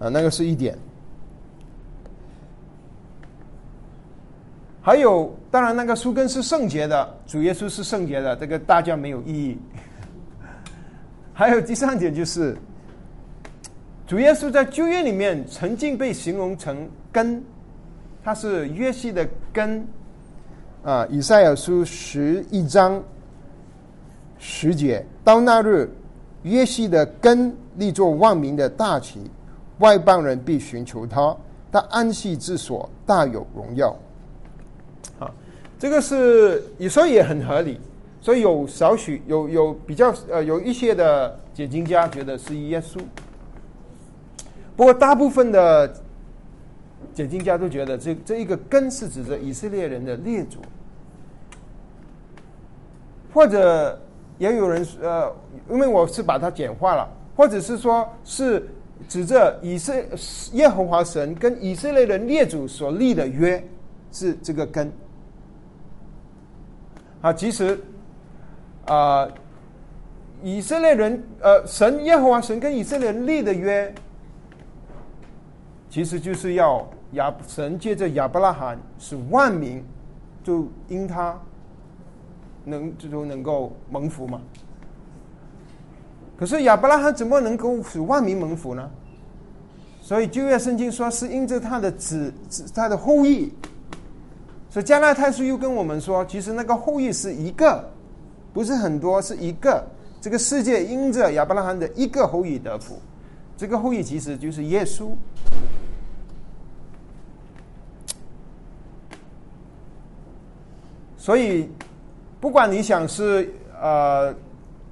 [0.00, 0.76] 啊，那个是一点。
[4.82, 9.58] 还有，当然那个树根是圣洁的，主耶稣是圣洁的，这个大家没有异议。
[11.32, 12.56] 还有第三点就是，
[14.04, 17.40] 主耶稣在旧约里面曾经被形容成根，
[18.24, 19.86] 他是约西的根，
[20.82, 23.00] 啊，以赛亚书十一章。
[24.38, 25.90] 十节，到那日，
[26.44, 29.28] 约西的根立作万民的大旗，
[29.78, 31.36] 外邦人必寻求他，
[31.72, 33.96] 他安息之所大有荣耀。
[35.18, 35.28] 啊，
[35.78, 37.80] 这个是，所以也很合理。
[38.20, 43.00] 所以有少许有有比较呃有一些的解经家觉得是耶稣，
[44.76, 45.92] 不过大部分的
[47.12, 50.58] 解经家都觉得这这一个根是指着以色列人的列祖，
[53.34, 53.98] 或者。
[54.38, 55.30] 也有人呃，
[55.68, 58.68] 因为我是把它简化了，或者是说是
[59.08, 59.94] 指着以色
[60.52, 63.62] 耶和华神跟以色列人列祖所立的约
[64.12, 64.90] 是这个根。
[67.20, 67.78] 啊，其实
[68.86, 69.28] 啊，
[70.42, 73.92] 以色列人，呃，神耶和华神跟以色列人立的约，
[75.90, 79.84] 其实就是要亚神借着亚伯拉罕使万民
[80.44, 81.36] 就因他
[82.68, 84.40] 能就能够蒙福吗。
[86.36, 88.88] 可是亚伯拉罕怎么能够使万民蒙福呢？
[90.00, 93.52] 所以旧约圣经说是因着他的子子他的后裔。
[94.70, 97.84] 所以加拉太书又跟我们说，其实那个后裔是一个，
[98.52, 99.84] 不是很多，是一个。
[100.20, 103.00] 这个世界因着亚伯拉罕的一个后裔得福，
[103.56, 105.10] 这个后裔其实就是耶稣。
[111.16, 111.68] 所以，
[112.40, 114.34] 不管你想是呃，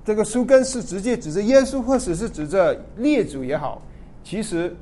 [0.04, 3.82] 这个书根是直接指着耶稣，或者是指着列祖也好，
[4.22, 4.74] 其实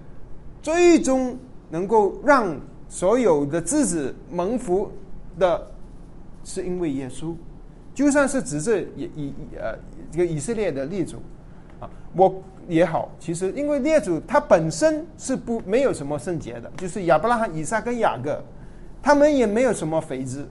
[0.63, 1.39] 最终
[1.71, 2.57] 能够让。
[2.87, 4.89] 所有的子子蒙福
[5.37, 5.67] 的，
[6.45, 7.35] 是因为耶稣，
[7.93, 9.77] 就算是指着以以呃
[10.13, 11.17] 这个以色列的列祖
[11.81, 18.41] 啊，我也好，其实因为列祖他本身是不没有什么圣洁的，就是亚伯拉罕、以撒跟雅各，
[19.03, 20.47] 他们也没有什么肥子。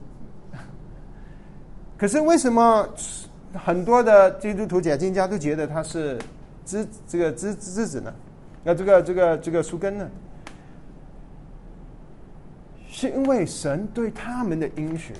[1.96, 2.88] 可是为什么
[3.54, 6.18] 很多的基督徒假经家都觉得他是
[6.64, 8.12] 子这个子子子呢？
[8.64, 10.10] 那这个这个这个树根呢？
[12.88, 15.12] 是因为神对他们的应许，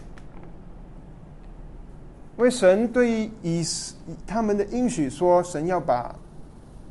[2.36, 3.64] 为神对以
[4.26, 6.14] 他们的应许说，神要把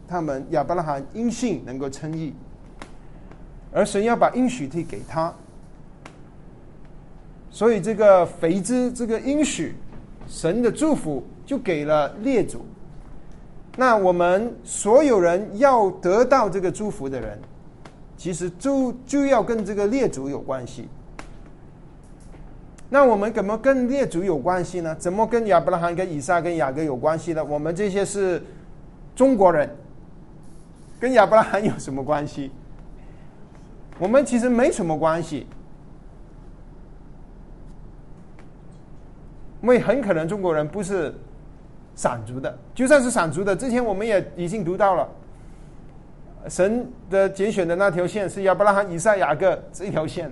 [0.08, 2.34] 他们亚伯拉罕因信能够称义，
[3.72, 5.34] 而神要把应许地给他，
[7.54, 9.76] 所以这个肥之这个应许，
[10.28, 12.66] 神的祝福就给了列祖。
[13.78, 17.40] 那我们所有人要得到这个祝福的人。
[18.16, 20.88] 其实就就要跟这个列祖有关系。
[22.90, 24.96] 那我们怎么跟列祖有关系呢？
[24.96, 27.44] 怎么跟亚伯拉罕、跟以撒、跟雅各有关系呢？
[27.44, 28.42] 我们这些是
[29.14, 29.70] 中国人，
[31.02, 32.50] 跟亚伯拉罕有什么关系？
[34.00, 35.46] 我们其实没什么关系，
[39.64, 41.16] 因为很可能中国人不是
[41.96, 45.10] 散族的，就算是散族的，之前我们也已经读到了。
[46.50, 50.30] 神的拣选的那条线是亚伯拉罕、以撒、雅各这条线。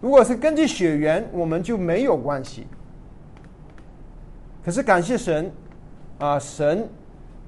[0.00, 2.66] 如果是根据血缘，我们就没有关系。
[4.64, 5.48] 可是感谢神，
[6.18, 6.88] 啊，神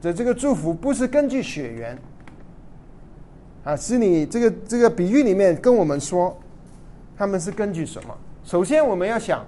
[0.00, 1.98] 的这个祝福不是根据血缘，
[3.64, 6.38] 啊，是你这个这个比喻里面跟我们说，
[7.16, 8.16] 他们是根据什么？
[8.44, 9.44] 首先我们要想。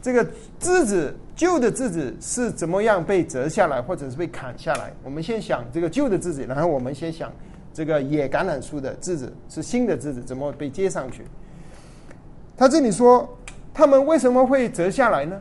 [0.00, 0.24] 这个
[0.60, 4.92] 枝子旧的枝子是怎么样被折下来，或者是被砍下来？
[5.02, 7.32] 我们先想这个旧的枝子，然后我们先想
[7.74, 11.24] 这个野橄榄树的枝子是新的枝子怎么被接上去？
[12.56, 13.28] 他这里说，
[13.74, 15.40] 他们为什么会折下来呢？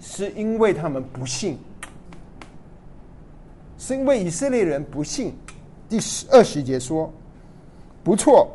[0.00, 1.58] 是因为他们不信，
[3.76, 5.34] 是因为以色列人不信。
[5.90, 7.12] 第十二十节说，
[8.02, 8.48] 不错，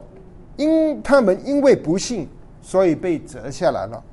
[0.58, 2.28] 因他们因为不信，
[2.62, 4.04] 所以被折下来了。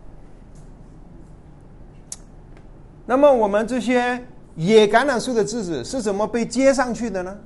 [3.12, 4.18] 那么我们这些
[4.57, 7.38] 野橄榄树的枝子是怎么被接上去的呢？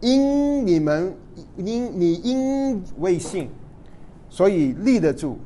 [0.00, 1.16] 因你们
[1.56, 3.48] 因你因为信，
[4.28, 5.38] 所以立得住。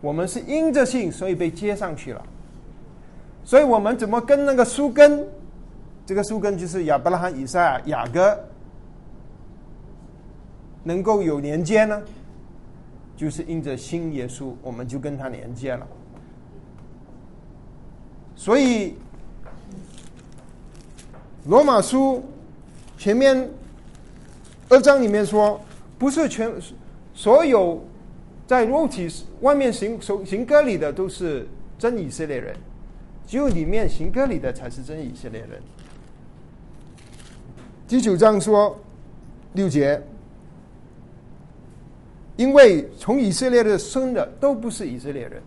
[0.00, 2.24] 我们是因着信，所以被接上去了。
[3.44, 5.28] 所以我们怎么跟那个树根？
[6.06, 8.42] 这个树根就是亚伯拉罕、以撒、雅各，
[10.82, 12.02] 能够有连接呢？
[13.14, 15.86] 就是因着新耶稣，我们就跟他连接了。
[18.36, 18.94] 所以，
[21.46, 22.22] 罗马书
[22.98, 23.50] 前面
[24.68, 25.60] 二章里面说，
[25.98, 26.52] 不是全
[27.14, 27.82] 所有
[28.46, 29.08] 在肉体
[29.40, 32.54] 外面行行割礼的都是真以色列人，
[33.26, 35.60] 只有里面行割礼的才是真以色列人。
[37.88, 38.78] 第九章说
[39.54, 40.00] 六节，
[42.36, 45.42] 因为从以色列的生的都不是以色列人。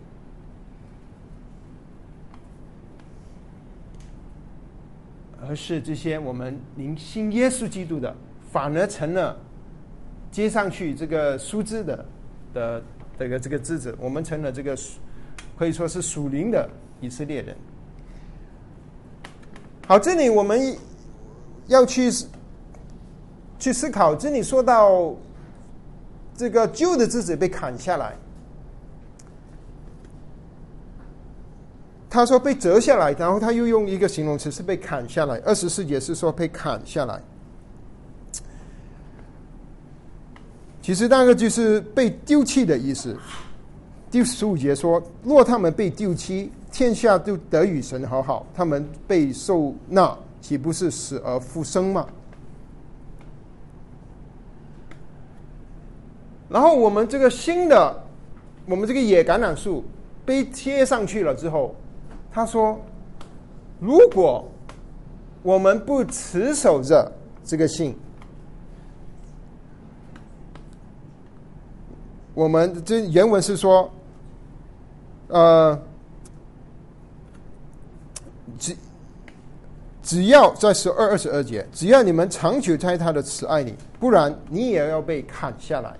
[5.50, 8.14] 而是这些我们灵信耶稣基督的，
[8.52, 9.36] 反而成了
[10.30, 12.06] 接上去这个树枝的
[12.54, 12.82] 的
[13.18, 14.78] 这个这个枝子，我们成了这个
[15.58, 16.70] 可以说是属灵的
[17.00, 17.56] 以色列人。
[19.88, 20.76] 好，这里我们
[21.66, 22.08] 要去
[23.58, 25.16] 去思考，这里说到
[26.36, 28.14] 这个旧的枝子被砍下来。
[32.10, 35.38] 他说被折下来，然后他又用一个形容词是被砍下来。
[35.46, 37.22] 二十四节是说被砍下来，
[40.82, 43.16] 其实那个就是被丢弃的意思。
[44.10, 52.04] 第十五节说：若他们被丢弃，天下就得与神和好；他们被受纳，岂不是死而复生吗？
[56.48, 58.02] 然后我们这个新的，
[58.66, 59.84] 我们这个野橄榄树
[60.26, 61.72] 被贴上去了之后，
[62.32, 62.78] 他说：
[63.78, 64.46] 如果
[65.42, 67.10] 我们不持守着
[67.44, 67.96] 这个信，
[72.34, 73.90] 我们这原文是说。
[75.32, 75.80] 呃，
[78.58, 78.76] 只
[80.02, 85.96] 只要在十二二十二节，只要你们长久在他的慈爱里，不然你也要被砍下来。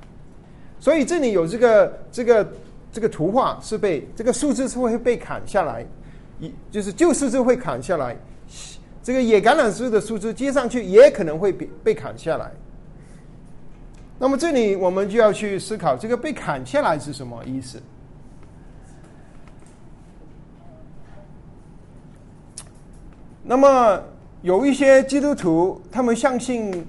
[0.81, 2.53] 所以这里有这个这个
[2.91, 5.87] 这个图画是被这个树枝是会被砍下来，
[6.41, 8.16] 一就是旧树枝会砍下来，
[9.03, 12.51] 这个野橄榄树的树枝接上去也可能会被被砍下来。
[14.18, 17.80] 那么这里我们就要去思考，这个被砍下来是什么意思？
[23.43, 24.03] 那么
[24.43, 26.86] 有一些基督徒，他们相信，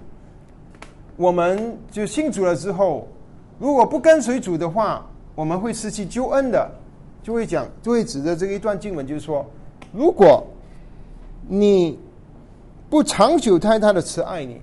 [1.15, 3.07] 我们就信主了之后，
[3.57, 6.69] 如果不跟随主的话，我们会失去救恩的，
[7.23, 9.45] 就会讲，就会指着这一段经文，就是说，
[9.91, 10.45] 如果
[11.47, 11.99] 你
[12.89, 14.59] 不长久待他的慈爱你，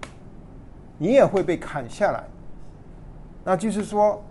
[0.99, 2.25] 你也会被砍下来。
[3.45, 4.23] 那就是说，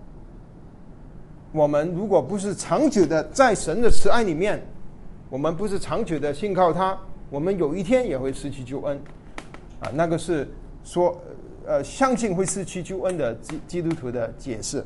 [1.52, 4.62] 我们如果不是长久的在神的慈爱里面，
[5.30, 6.98] 我们不是长久的信靠他。
[7.30, 8.98] 我们有一天也会失去救恩，
[9.80, 10.48] 啊，那个是
[10.84, 11.20] 说，
[11.66, 14.84] 呃，相信会失去救恩的基基督徒的解释。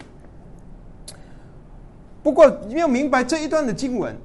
[2.24, 4.16] 不过你要明白这一段的经文，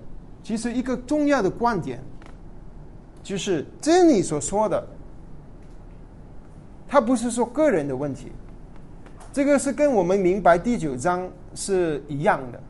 [0.42, 2.02] 其实一个重要的观点，
[3.22, 4.86] 就是真理所说的，
[6.86, 8.32] 它不是说个人的问题，
[9.32, 12.60] 这个是跟我们明白第九章是一样的。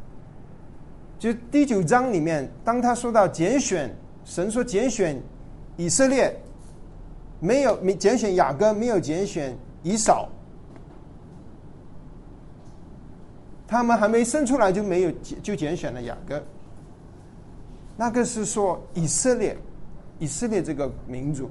[1.18, 5.20] 就第九章里面，当他说到拣选，神说拣选。
[5.78, 6.34] 以色列
[7.38, 10.26] 没有没拣选雅各，没有拣选以扫，
[13.66, 15.12] 他们还没生出来就没有
[15.42, 16.42] 就拣选了雅各。
[17.96, 19.56] 那个是说以色列，
[20.18, 21.50] 以色列这个民族。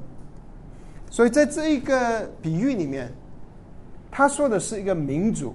[1.10, 3.12] 所以在这一个比喻里面，
[4.12, 5.54] 他说的是一个民族，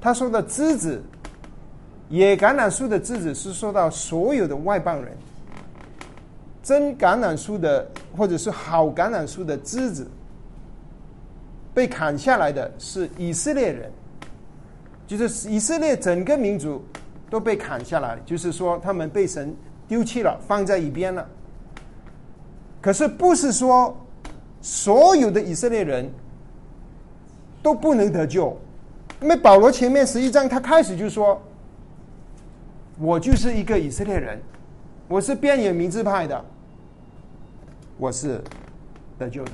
[0.00, 1.02] 他说的枝子，
[2.08, 5.16] 野橄榄树的枝子是说到所有的外邦人。
[6.62, 10.06] 真橄榄树的，或者是好橄榄树的枝子，
[11.74, 13.90] 被砍下来的是以色列人，
[15.06, 16.84] 就是以色列整个民族
[17.28, 19.54] 都被砍下来，就是说他们被神
[19.86, 21.26] 丢弃了，放在一边了。
[22.80, 23.96] 可是不是说
[24.60, 26.10] 所有的以色列人
[27.62, 28.58] 都不能得救，
[29.20, 31.40] 因为保罗前面十一章他开始就说
[32.98, 34.40] ：“我就是一个以色列人，
[35.08, 36.44] 我是边远民字派的。”
[37.98, 38.42] 我是
[39.16, 39.52] 得救的。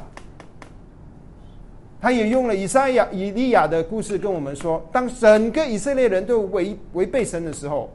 [2.01, 7.91] 他也用了以赛亚、以利亚的故事跟我们说：，当整个以色列人都违违背神的时候，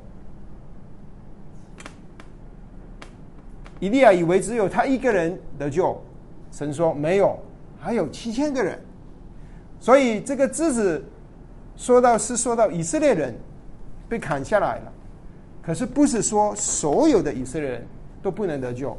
[3.79, 6.01] 以利亚以为只有他一个人得救，
[6.51, 7.39] 神说没有，
[7.79, 8.77] 还有七千个人。
[9.79, 11.03] 所以这个枝子
[11.75, 13.33] 说到是说到以色列人
[14.09, 14.91] 被砍下来了，
[15.61, 17.87] 可是不是说所有的以色列人
[18.21, 18.97] 都不能得救。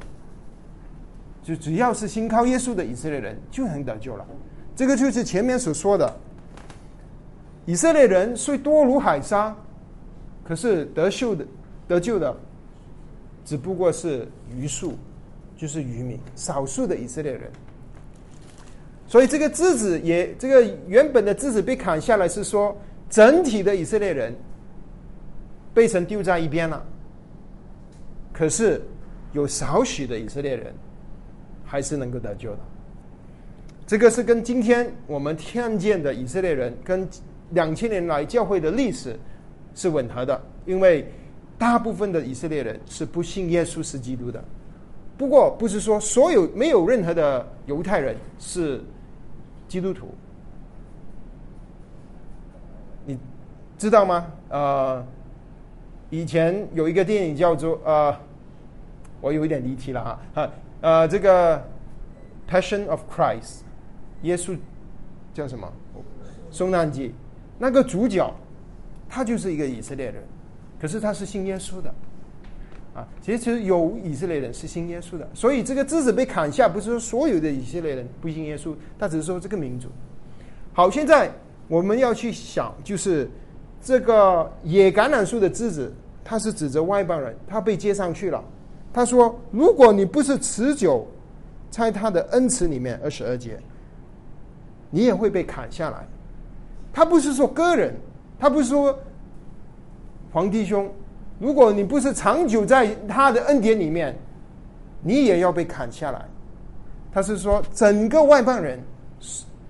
[1.43, 4.27] 就只要是信靠耶稣的以色列人就能得救了，
[4.77, 6.17] 这个就是前面所说的，
[7.65, 9.55] 以色列人虽多如海沙，
[10.45, 11.47] 可是得救的
[11.87, 12.37] 得救的
[13.45, 14.99] 只不过是余数，
[15.57, 17.51] 就是渔民，少数的以色列人。
[19.07, 22.77] 所以这个枝子也，这个原本的枝子被砍下来，是说
[23.09, 24.35] 整体的以色列人
[25.73, 26.85] 被神丢在一边了，
[28.33, 28.83] 可是
[29.33, 30.75] 有少许的以色列人。
[31.67, 32.59] 还是能够得救的，
[33.87, 37.07] 这个是跟今天我们看见的以色列人跟
[37.51, 39.19] 两千年来教会的历史
[39.75, 41.07] 是吻合的，因为
[41.59, 44.43] 大部分的以色列人是不信耶稣是基督的。
[45.17, 48.81] 不过不是说所有没有任何的犹太人是
[49.69, 50.09] 基督徒，
[53.05, 53.19] 你
[53.79, 54.27] 知道吗？
[54.49, 55.07] 呃，
[56.11, 58.17] 以前有一个电影叫做呃，
[59.21, 60.51] 我有一点离题了哈。
[60.81, 61.57] 呃，这个
[62.51, 63.41] 《Passion of Christ》，
[64.25, 64.59] 耶稣
[65.33, 65.73] 叫什么？
[66.51, 67.15] 受难记。
[67.59, 68.29] 那个主角，
[69.09, 70.23] 他就是一个以色列人，
[70.81, 71.95] 可是他是信耶稣的。
[72.95, 79.89] 啊，其实有以色列人是信耶稣的，所以这个枝子被砍下，不是说所有的以色列人不信耶稣，他只是说这个民族。
[80.73, 81.29] 好，现在
[81.67, 83.29] 我们要去想，就是
[83.83, 88.43] 这个野橄榄树的枝子他是指着外邦人，他被接上去了。
[88.93, 91.05] 他说：“如果你不是持久
[91.69, 93.59] 在他的恩慈里面，二十二节，
[94.95, 96.07] 你也会被砍下来。”
[96.95, 97.95] 他不是说个人，
[98.39, 98.97] 他不是说
[100.33, 100.89] 皇帝兄，
[101.39, 104.17] 如果你不是长久在他的恩典里面，
[105.03, 106.25] 你也要被砍下来。
[107.13, 108.79] 他是说整个外邦人，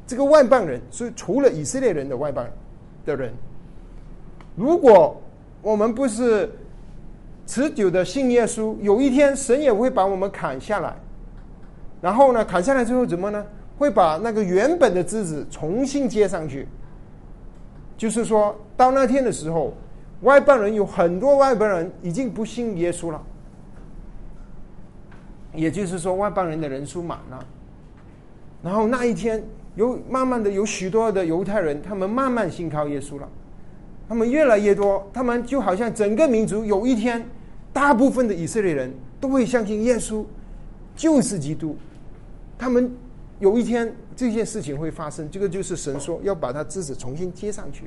[0.07, 2.47] 这个外邦人是除了以色列人的外邦
[3.07, 3.33] 的人，
[4.55, 5.21] 如果。
[5.65, 6.53] 我们不是
[7.47, 10.95] 持久的信耶稣，有一天神也会把我们砍下来，
[12.03, 13.43] 然后呢，砍下来之后怎么呢？
[13.79, 16.67] 会把那个原本的枝子重新接上去。
[17.97, 19.73] 就是说到那天的时候，
[20.23, 23.23] 外邦人有很多外邦人已经不信耶稣了，
[25.55, 27.47] 也就是说外邦人的人数满了，
[28.63, 29.43] 然后那一天
[29.77, 33.29] 有慢慢的有许多的犹太人，他们慢慢信靠耶稣了。
[34.09, 37.25] 他们越来越多，他们就好像整个民族有一天，
[37.73, 40.25] 大部分的以色列人都会相信耶稣
[40.95, 41.77] 就是基督。
[42.59, 42.91] 他们
[43.45, 47.85] 有一天这件事情会发生，这个就是神说要把他枝子重新接上去。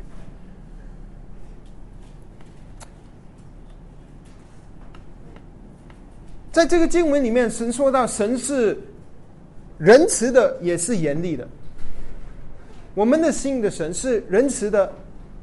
[6.51, 8.77] 在这个经文里面，神说到神是
[9.79, 11.47] 仁慈的，也是严厉的。
[12.93, 14.93] 我们的信的神是仁慈的。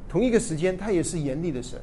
[0.08, 1.76] 同一个时间，他也是严厉的神。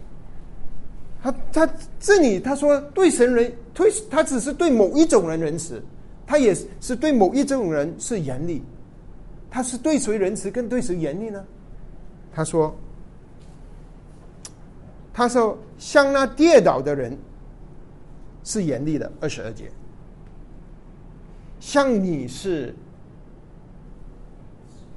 [1.22, 1.70] 他他
[2.00, 5.84] 这里他说对神人推他只是对某一种人仁慈，
[6.32, 8.64] 他也是对某一种人是严厉。
[9.50, 11.44] 他是对谁仁慈，跟对谁严厉呢？
[12.34, 12.74] 他说，
[15.14, 17.18] 他说像那跌倒的人
[18.46, 19.70] 是严厉的，二十二节。
[21.60, 22.74] 像你是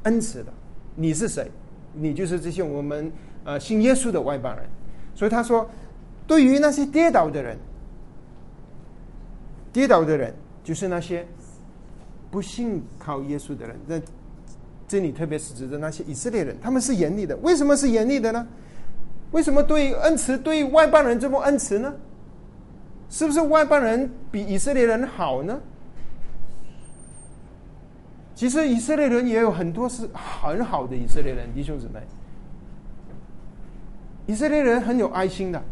[0.05, 0.53] 恩慈的，
[0.95, 1.51] 你是谁？
[1.93, 3.11] 你就是这些我们
[3.43, 4.65] 呃信耶稣的外邦人，
[5.17, 5.69] 所以他说，
[6.29, 7.59] 对于那些跌倒的人，
[9.73, 10.33] 跌倒的人
[10.65, 11.25] 就是那些
[12.31, 13.77] 不信靠耶稣的人。
[13.87, 14.01] 那
[14.89, 17.37] 这里特别是指的那些以色列人，他们是严厉的。
[17.37, 18.47] 为什么是严厉的呢？
[19.31, 21.95] 为什么对恩慈对外邦人这么恩慈呢？
[23.11, 25.61] 是不是外邦人比以色列人好呢？
[28.35, 32.01] 其实以色列人也有很多是很好的以色列人，弟兄姊妹。
[34.27, 35.63] 以色列人很有爱心的，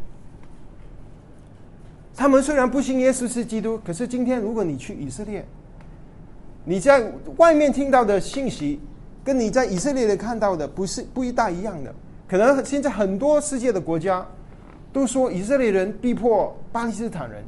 [2.17, 5.45] 他们虽然不信耶稣是基督，可是今天如果你去以色列，
[6.65, 8.81] 你在外面听到的信息，
[9.25, 11.95] 跟你在以色列的看到的不是不一大一样的。
[12.29, 14.27] 可能现在很多世界的国家
[14.93, 17.43] 都说以色列人逼迫巴勒斯坦人，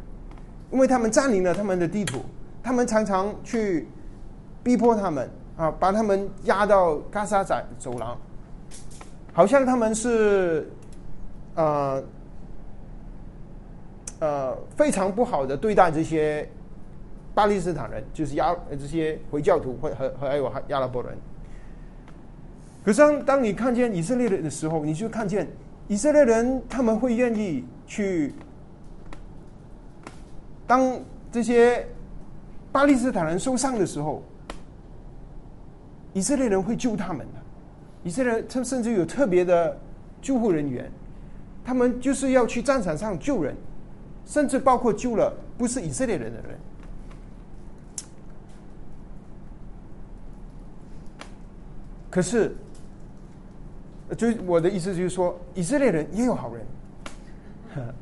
[0.71, 2.21] 因为他们占领了他们的地图，
[2.63, 3.89] 他们常常去。
[4.65, 8.17] 逼迫他们啊，把他们压到加沙仔走廊，
[9.31, 10.67] 好像他们是
[11.55, 12.03] 呃
[14.25, 16.49] 呃非常不好的对待这些
[17.35, 21.15] 巴勒斯坦人，就是亚这些回教徒或和和还有阿拉伯人。
[22.85, 25.47] 可是当当你看见以色列人的时候，你就看见
[25.89, 28.33] 以色列人他们会愿意去
[30.67, 30.99] 当
[31.31, 31.87] 这些
[32.73, 34.23] 巴勒斯坦人受伤的时候。
[36.17, 37.41] 以色列人会救他们的，
[38.05, 39.77] 以色列他甚至有特别的
[40.23, 40.89] 救护人员，
[41.65, 43.53] 他们就是要去战场上救人，
[44.27, 46.59] 甚至包括救了不是以色列人的人。
[52.11, 52.55] 可是，
[54.17, 56.67] 就我的意思就是说，以色列人也有好人，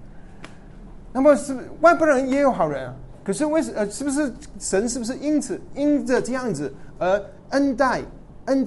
[1.13, 2.95] 那么是外国人也有好人啊。
[3.25, 7.23] 可是为什呃，是不是神是不是因此因着这样子而？
[7.53, 8.01] 恩待
[8.47, 8.67] 恩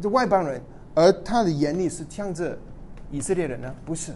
[0.00, 0.62] 这外邦人，
[0.94, 2.56] 而他的眼里是向着
[3.10, 3.74] 以色列人呢？
[3.84, 4.12] 不是，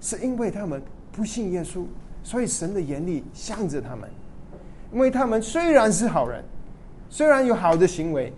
[0.00, 0.82] 是因为他们
[1.12, 1.84] 不信耶稣，
[2.24, 4.10] 所以神的严厉向着他们。
[4.92, 6.42] 因为他们虽然是好人，
[7.08, 8.32] 虽然有好的行为，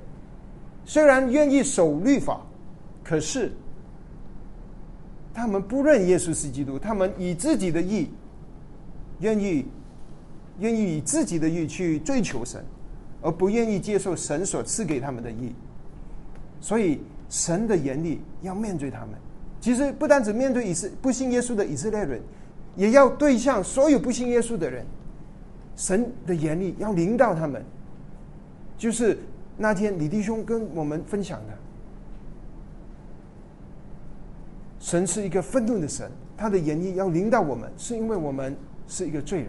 [0.85, 2.41] 虽然愿意守律法，
[3.03, 3.53] 可是
[5.33, 8.11] 他们不认耶稣是基督，他们以自己的意，
[9.21, 9.65] 愿意
[10.59, 12.63] 愿意以自己的意去追求神。
[13.27, 15.55] 而不愿意接受神所赐给他们的意，
[16.61, 17.01] 所以
[17.31, 19.15] 神的严厉要面对他们。
[19.63, 22.21] 其实不单只面对以色不信耶稣的以色列人，
[22.77, 24.85] 也要对向所有不信耶稣的人。
[25.77, 27.65] 神的严厉要临到他们，
[28.79, 29.19] 就是
[29.57, 31.53] 那天李弟兄跟我们分享的，
[34.79, 38.57] 神是一个愤怒的神，他的严厉要临到我们，是因为我们
[38.87, 39.49] 是一个罪人。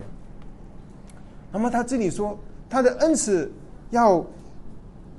[1.51, 2.37] 那么他这里说
[2.69, 3.51] 他的恩慈。
[3.91, 4.25] 要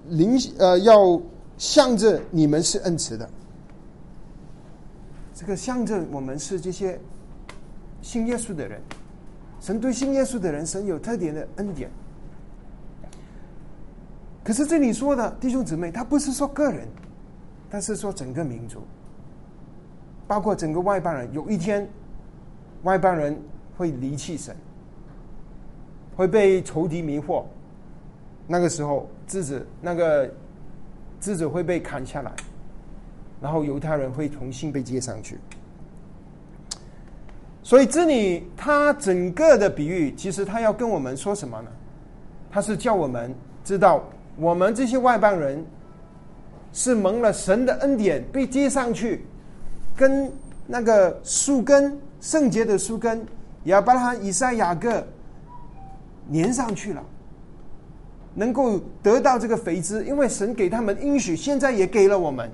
[0.09, 1.19] 灵呃，要
[1.57, 3.31] 向着你们是恩慈的，
[5.33, 6.99] 这个向着我们是这些
[8.07, 8.81] 信耶稣的人，
[9.61, 11.91] 神对信耶稣的人，神有特点的恩典。
[14.45, 16.87] 可是这里说的弟兄姊妹，他不是说个人，
[17.69, 18.79] 他是说整个民族，
[20.29, 21.29] 包括整个外邦人。
[21.33, 21.85] 有一天，
[22.85, 23.37] 外邦人
[23.77, 24.55] 会离弃神，
[26.15, 27.43] 会被仇敌迷惑，
[28.47, 30.33] 那个时候枝子那个
[31.21, 32.31] 枝子会被砍下来。
[33.43, 35.39] 然后犹太人会重新被接上去，
[37.67, 41.69] 所以这里他整个的比喻，其实他要跟我们说什么呢？
[42.49, 44.05] 他是叫我们知道，
[44.37, 45.67] 我们这些外邦人
[46.73, 49.27] 是蒙了神的恩典被接上去，
[49.97, 50.31] 跟
[50.65, 53.27] 那个树根圣洁的树根
[53.65, 55.05] 亚伯拉罕、以撒、雅各
[56.29, 57.03] 连上去了，
[58.33, 62.49] 能够得到这个肥枝，因为神给他们应许，现在也给了我们。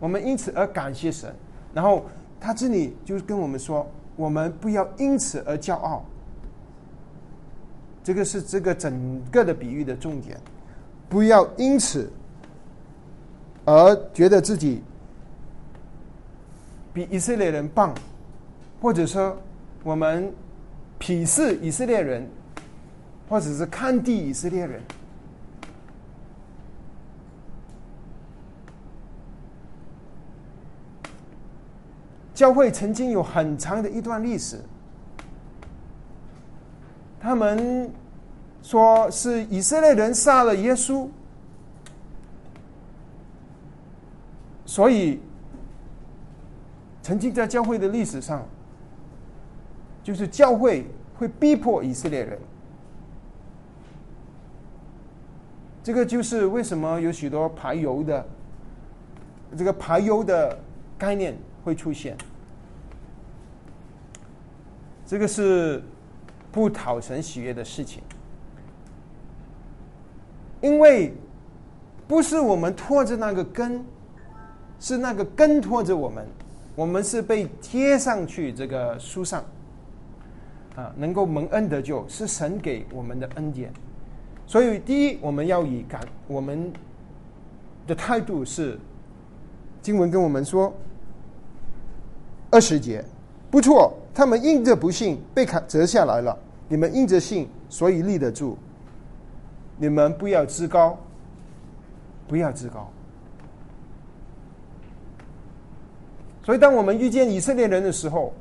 [0.00, 1.30] 我们因此而感谢神，
[1.74, 2.06] 然后
[2.42, 6.04] 他这里就跟我们说：我们不要因此而骄傲。
[8.02, 10.36] 这个是这个整个的比喻的重点，
[11.08, 12.10] 不要因此
[13.64, 14.82] 而觉得自己
[16.92, 17.94] 比以色列人棒，
[18.80, 19.36] 或者说
[19.84, 20.34] 我们
[20.98, 22.28] 鄙视以色列人，
[23.28, 24.82] 或者是看低以色列人。
[32.34, 34.58] 教会曾经有很长的一段历史，
[37.20, 37.90] 他们
[38.62, 41.08] 说是以色列人杀了耶稣，
[44.64, 45.20] 所以
[47.02, 48.46] 曾经在教会的历史上，
[50.02, 50.86] 就是教会
[51.18, 52.38] 会逼迫以色列人。
[55.82, 58.24] 这个就是为什么有许多排犹的
[59.56, 60.56] 这个排犹的
[60.96, 62.16] 概念会出现。
[65.06, 65.82] 这个是
[66.50, 68.02] 不讨神喜悦的事情，
[70.60, 71.14] 因为
[72.08, 73.84] 不是我们拖着那个根，
[74.80, 76.26] 是那个根拖着我们，
[76.74, 79.44] 我们是被贴上去这个书上，
[80.76, 83.70] 啊，能够蒙恩得救，是神给我们的恩典。
[84.46, 86.72] 所以，第一，我们要以感我们
[87.86, 88.78] 的态度是，
[89.80, 90.74] 经文跟我们说，
[92.52, 93.04] 二十节，
[93.50, 93.92] 不错。
[94.14, 96.38] 他们因着不信被砍折下来了，
[96.68, 98.56] 你们因着信，所以立得住。
[99.78, 100.96] 你们不要自高，
[102.28, 102.88] 不要自高。
[106.44, 108.34] 所以，当我们遇见以色列人的时候，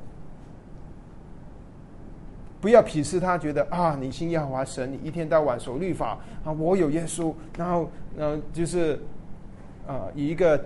[2.60, 9.00] 不要鄙视他，觉得啊，你信耶和华神，你一天到晚守律法啊，我有耶稣，然后，嗯，就是
[9.88, 10.62] 啊，以一个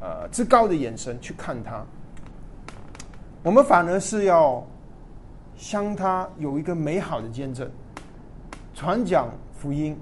[0.00, 1.84] 呃至高的眼神去看他。
[3.42, 4.64] 我们反而是要
[5.56, 7.70] 向他有一个美好的见证，
[8.74, 9.98] 传讲福音，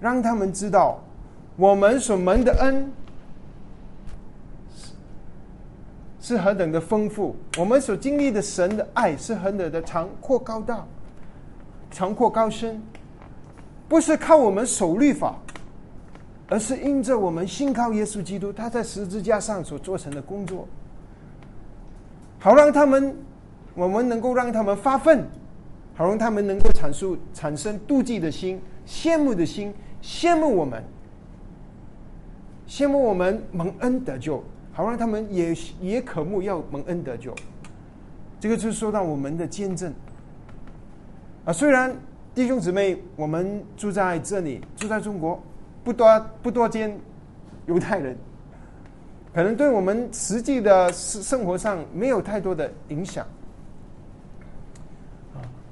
[0.00, 0.98] 让他们知道
[1.56, 2.90] 我们所蒙的恩
[6.20, 10.84] 是何等的丰富，我们所经历的神的爱是何等的长阔高大、
[11.90, 12.82] 长阔高深，
[13.88, 15.36] 不是靠我们守律法，
[16.48, 20.66] 而是因着我们信靠耶稣基督，他在十字架上所做成的工作。
[22.38, 23.14] 好让他们，
[23.74, 25.26] 我们能够让他们发奋，
[25.94, 30.82] 好让他们能够产出产生妒忌的心、羡慕的心，羡慕我们，
[32.66, 34.42] 羡慕我们蒙恩得救，
[34.72, 37.34] 好让他们也也渴慕要蒙恩得救。
[38.40, 39.92] 这个就是说到我们的见证
[41.44, 41.94] 啊，虽然
[42.34, 45.42] 弟兄姊妹，我们住在这里，住在中国，
[45.88, 46.94] 不多不多见
[47.64, 48.14] 犹太人。
[49.32, 53.26] 可能对我们实际的生生活上没有太多的影响，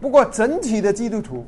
[0.00, 1.44] 不过整体的基督徒，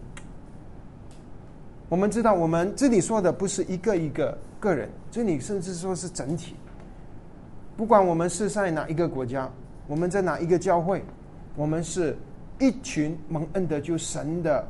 [1.88, 6.54] 我们知道，我们这里说的不是一个一个个人，这里甚至说是整体。
[7.74, 9.50] 不管我们是在哪一个国家，
[9.86, 11.02] 我们在哪一个教会，
[11.56, 12.14] 我们是
[12.58, 14.62] 一群蒙恩的就神的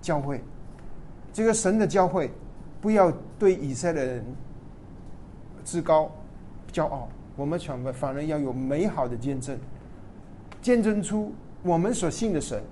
[0.00, 0.40] 教会。
[1.32, 2.30] 这个神的教会，
[2.82, 4.22] 不要对以色列人
[5.64, 6.12] 自高。
[6.72, 7.06] 骄傲，
[7.36, 9.58] 我们反反而要有美好的见证，
[10.62, 11.30] 见证出
[11.62, 12.62] 我们所信的神，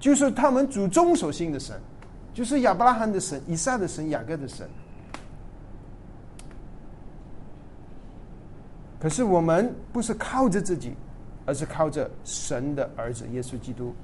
[0.00, 1.80] 就是他们祖宗所信的神，
[2.32, 4.68] 就是亚伯拉罕的神、以撒的神、雅各的神。
[8.98, 10.94] 可是我们不是靠着自己，
[11.46, 13.94] 而是靠着神的儿子耶稣基督，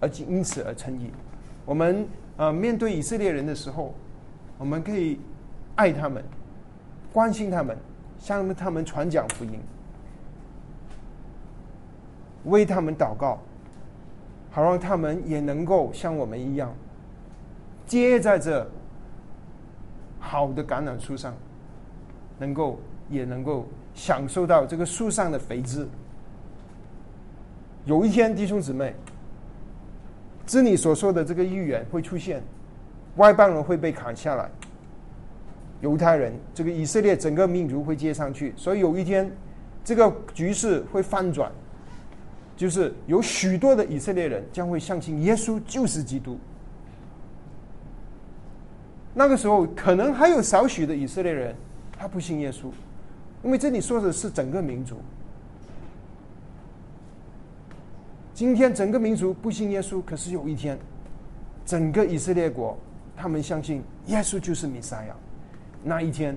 [0.00, 1.12] 而且因此而称义。
[1.64, 2.04] 我们
[2.38, 3.94] 呃面对以色列人的时候，
[4.56, 5.20] 我们可以
[5.76, 6.24] 爱他们。
[7.12, 7.76] 关心他们，
[8.18, 9.58] 向他们传讲福音，
[12.44, 13.40] 为他们祷告，
[14.50, 16.72] 好让他们也能够像我们一样，
[17.86, 18.64] 结在这
[20.20, 21.34] 好的橄榄树上，
[22.38, 22.78] 能够
[23.08, 25.88] 也能够享受到这个树上的肥枝。
[27.86, 28.94] 有一天，弟兄姊妹，
[30.48, 32.42] 知你所说的这个预言会出现，
[33.16, 34.50] 外邦人会被砍下来。
[35.82, 39.30] 犹太人，这个以色列整个民族会接上去，所以有一天，
[39.84, 41.52] 这个局势会翻转，
[42.56, 46.38] 就是有许多的以色列人将会相信耶稣就是基督。
[49.12, 51.54] 那个时候，可能还有少许的以色列人
[51.98, 52.70] 他不信耶稣，
[53.44, 54.96] 因为这里说的是整个民族。
[58.38, 60.78] 今天整个民族不信耶稣，可是有一天，
[61.66, 62.78] 整个以色列国
[63.16, 65.16] 他们相信耶稣就是弥赛亚。
[65.82, 66.36] 那一天，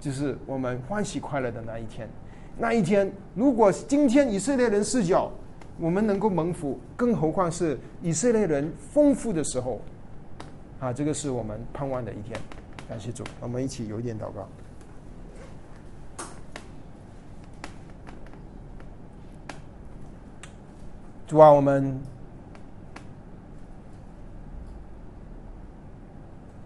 [0.00, 2.08] 就是我们欢喜快乐的那一天。
[2.56, 5.30] 那一天，如果今天以色列人视角，
[5.78, 9.78] 我们能够蒙福，更何况是以色列人丰富的时候，
[10.80, 12.34] 啊，这个是我们盼望的一天。
[12.88, 14.48] 感谢主，我们一起有一点祷告。
[21.32, 21.98] 主啊，我们。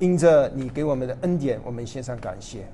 [0.01, 2.67] 因着你给我们的恩典，我们献上感谢。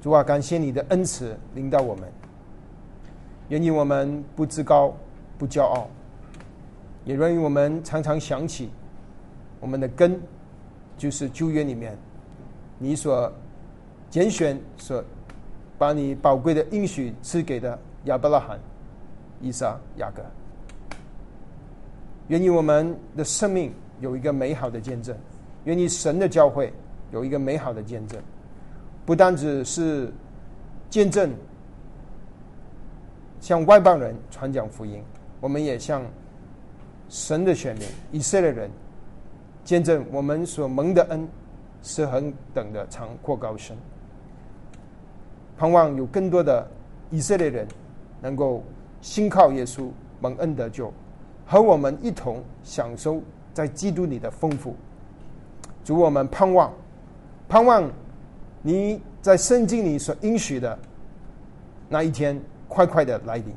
[0.00, 2.08] 主啊，感谢你的恩慈领导我们。
[3.48, 4.94] 愿意我们不自高
[5.36, 5.88] 不骄傲，
[7.04, 8.70] 也愿意我们常常想起
[9.58, 10.20] 我们的根
[10.96, 11.98] 就是旧约里面
[12.78, 13.32] 你所
[14.08, 15.04] 拣选、所
[15.76, 18.58] 把你宝贵的应许赐给的亚伯拉罕、
[19.40, 20.22] 以撒、雅各。
[22.28, 25.16] 愿意我们的生命有一个美好的见证，
[25.64, 26.72] 愿意神的教会
[27.10, 28.20] 有一个美好的见证，
[29.04, 30.12] 不单只是
[30.88, 31.32] 见证
[33.40, 35.02] 向外邦人传讲福音，
[35.40, 36.02] 我们也向
[37.08, 38.70] 神的选民以色列人
[39.64, 41.28] 见证我们所蒙的恩
[41.82, 43.76] 是恒等的长阔高深。
[45.58, 46.66] 盼望有更多的
[47.10, 47.68] 以色列人
[48.22, 48.62] 能够
[49.02, 50.90] 信靠耶稣蒙恩得救。
[51.44, 53.20] 和我们一同享受
[53.52, 54.74] 在基督里的丰富，
[55.84, 56.72] 主我们盼望，
[57.46, 57.90] 盼望
[58.62, 60.78] 你在圣经里所应许的
[61.90, 63.52] 那一天快快的来临。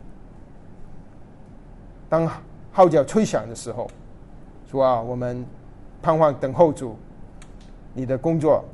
[2.10, 2.30] 当
[2.72, 3.90] 号角吹响的时候，
[4.70, 5.46] 主啊，我们
[6.02, 6.98] 盼望等候主，
[7.94, 8.66] 你的工作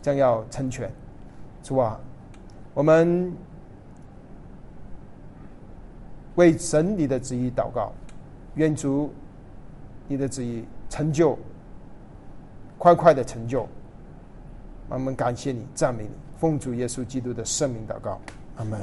[0.00, 0.90] 将要成全。
[1.62, 2.00] 主啊，
[2.72, 3.30] 我们
[6.40, 7.92] 为神你的旨意祷告。
[8.54, 9.12] 愿主
[10.08, 11.38] 你的旨意成就，
[12.78, 13.68] 快快的成就。
[14.88, 18.18] 我们感谢你，赞美你，奉主耶稣基督的圣名祷告，
[18.56, 18.80] 阿门。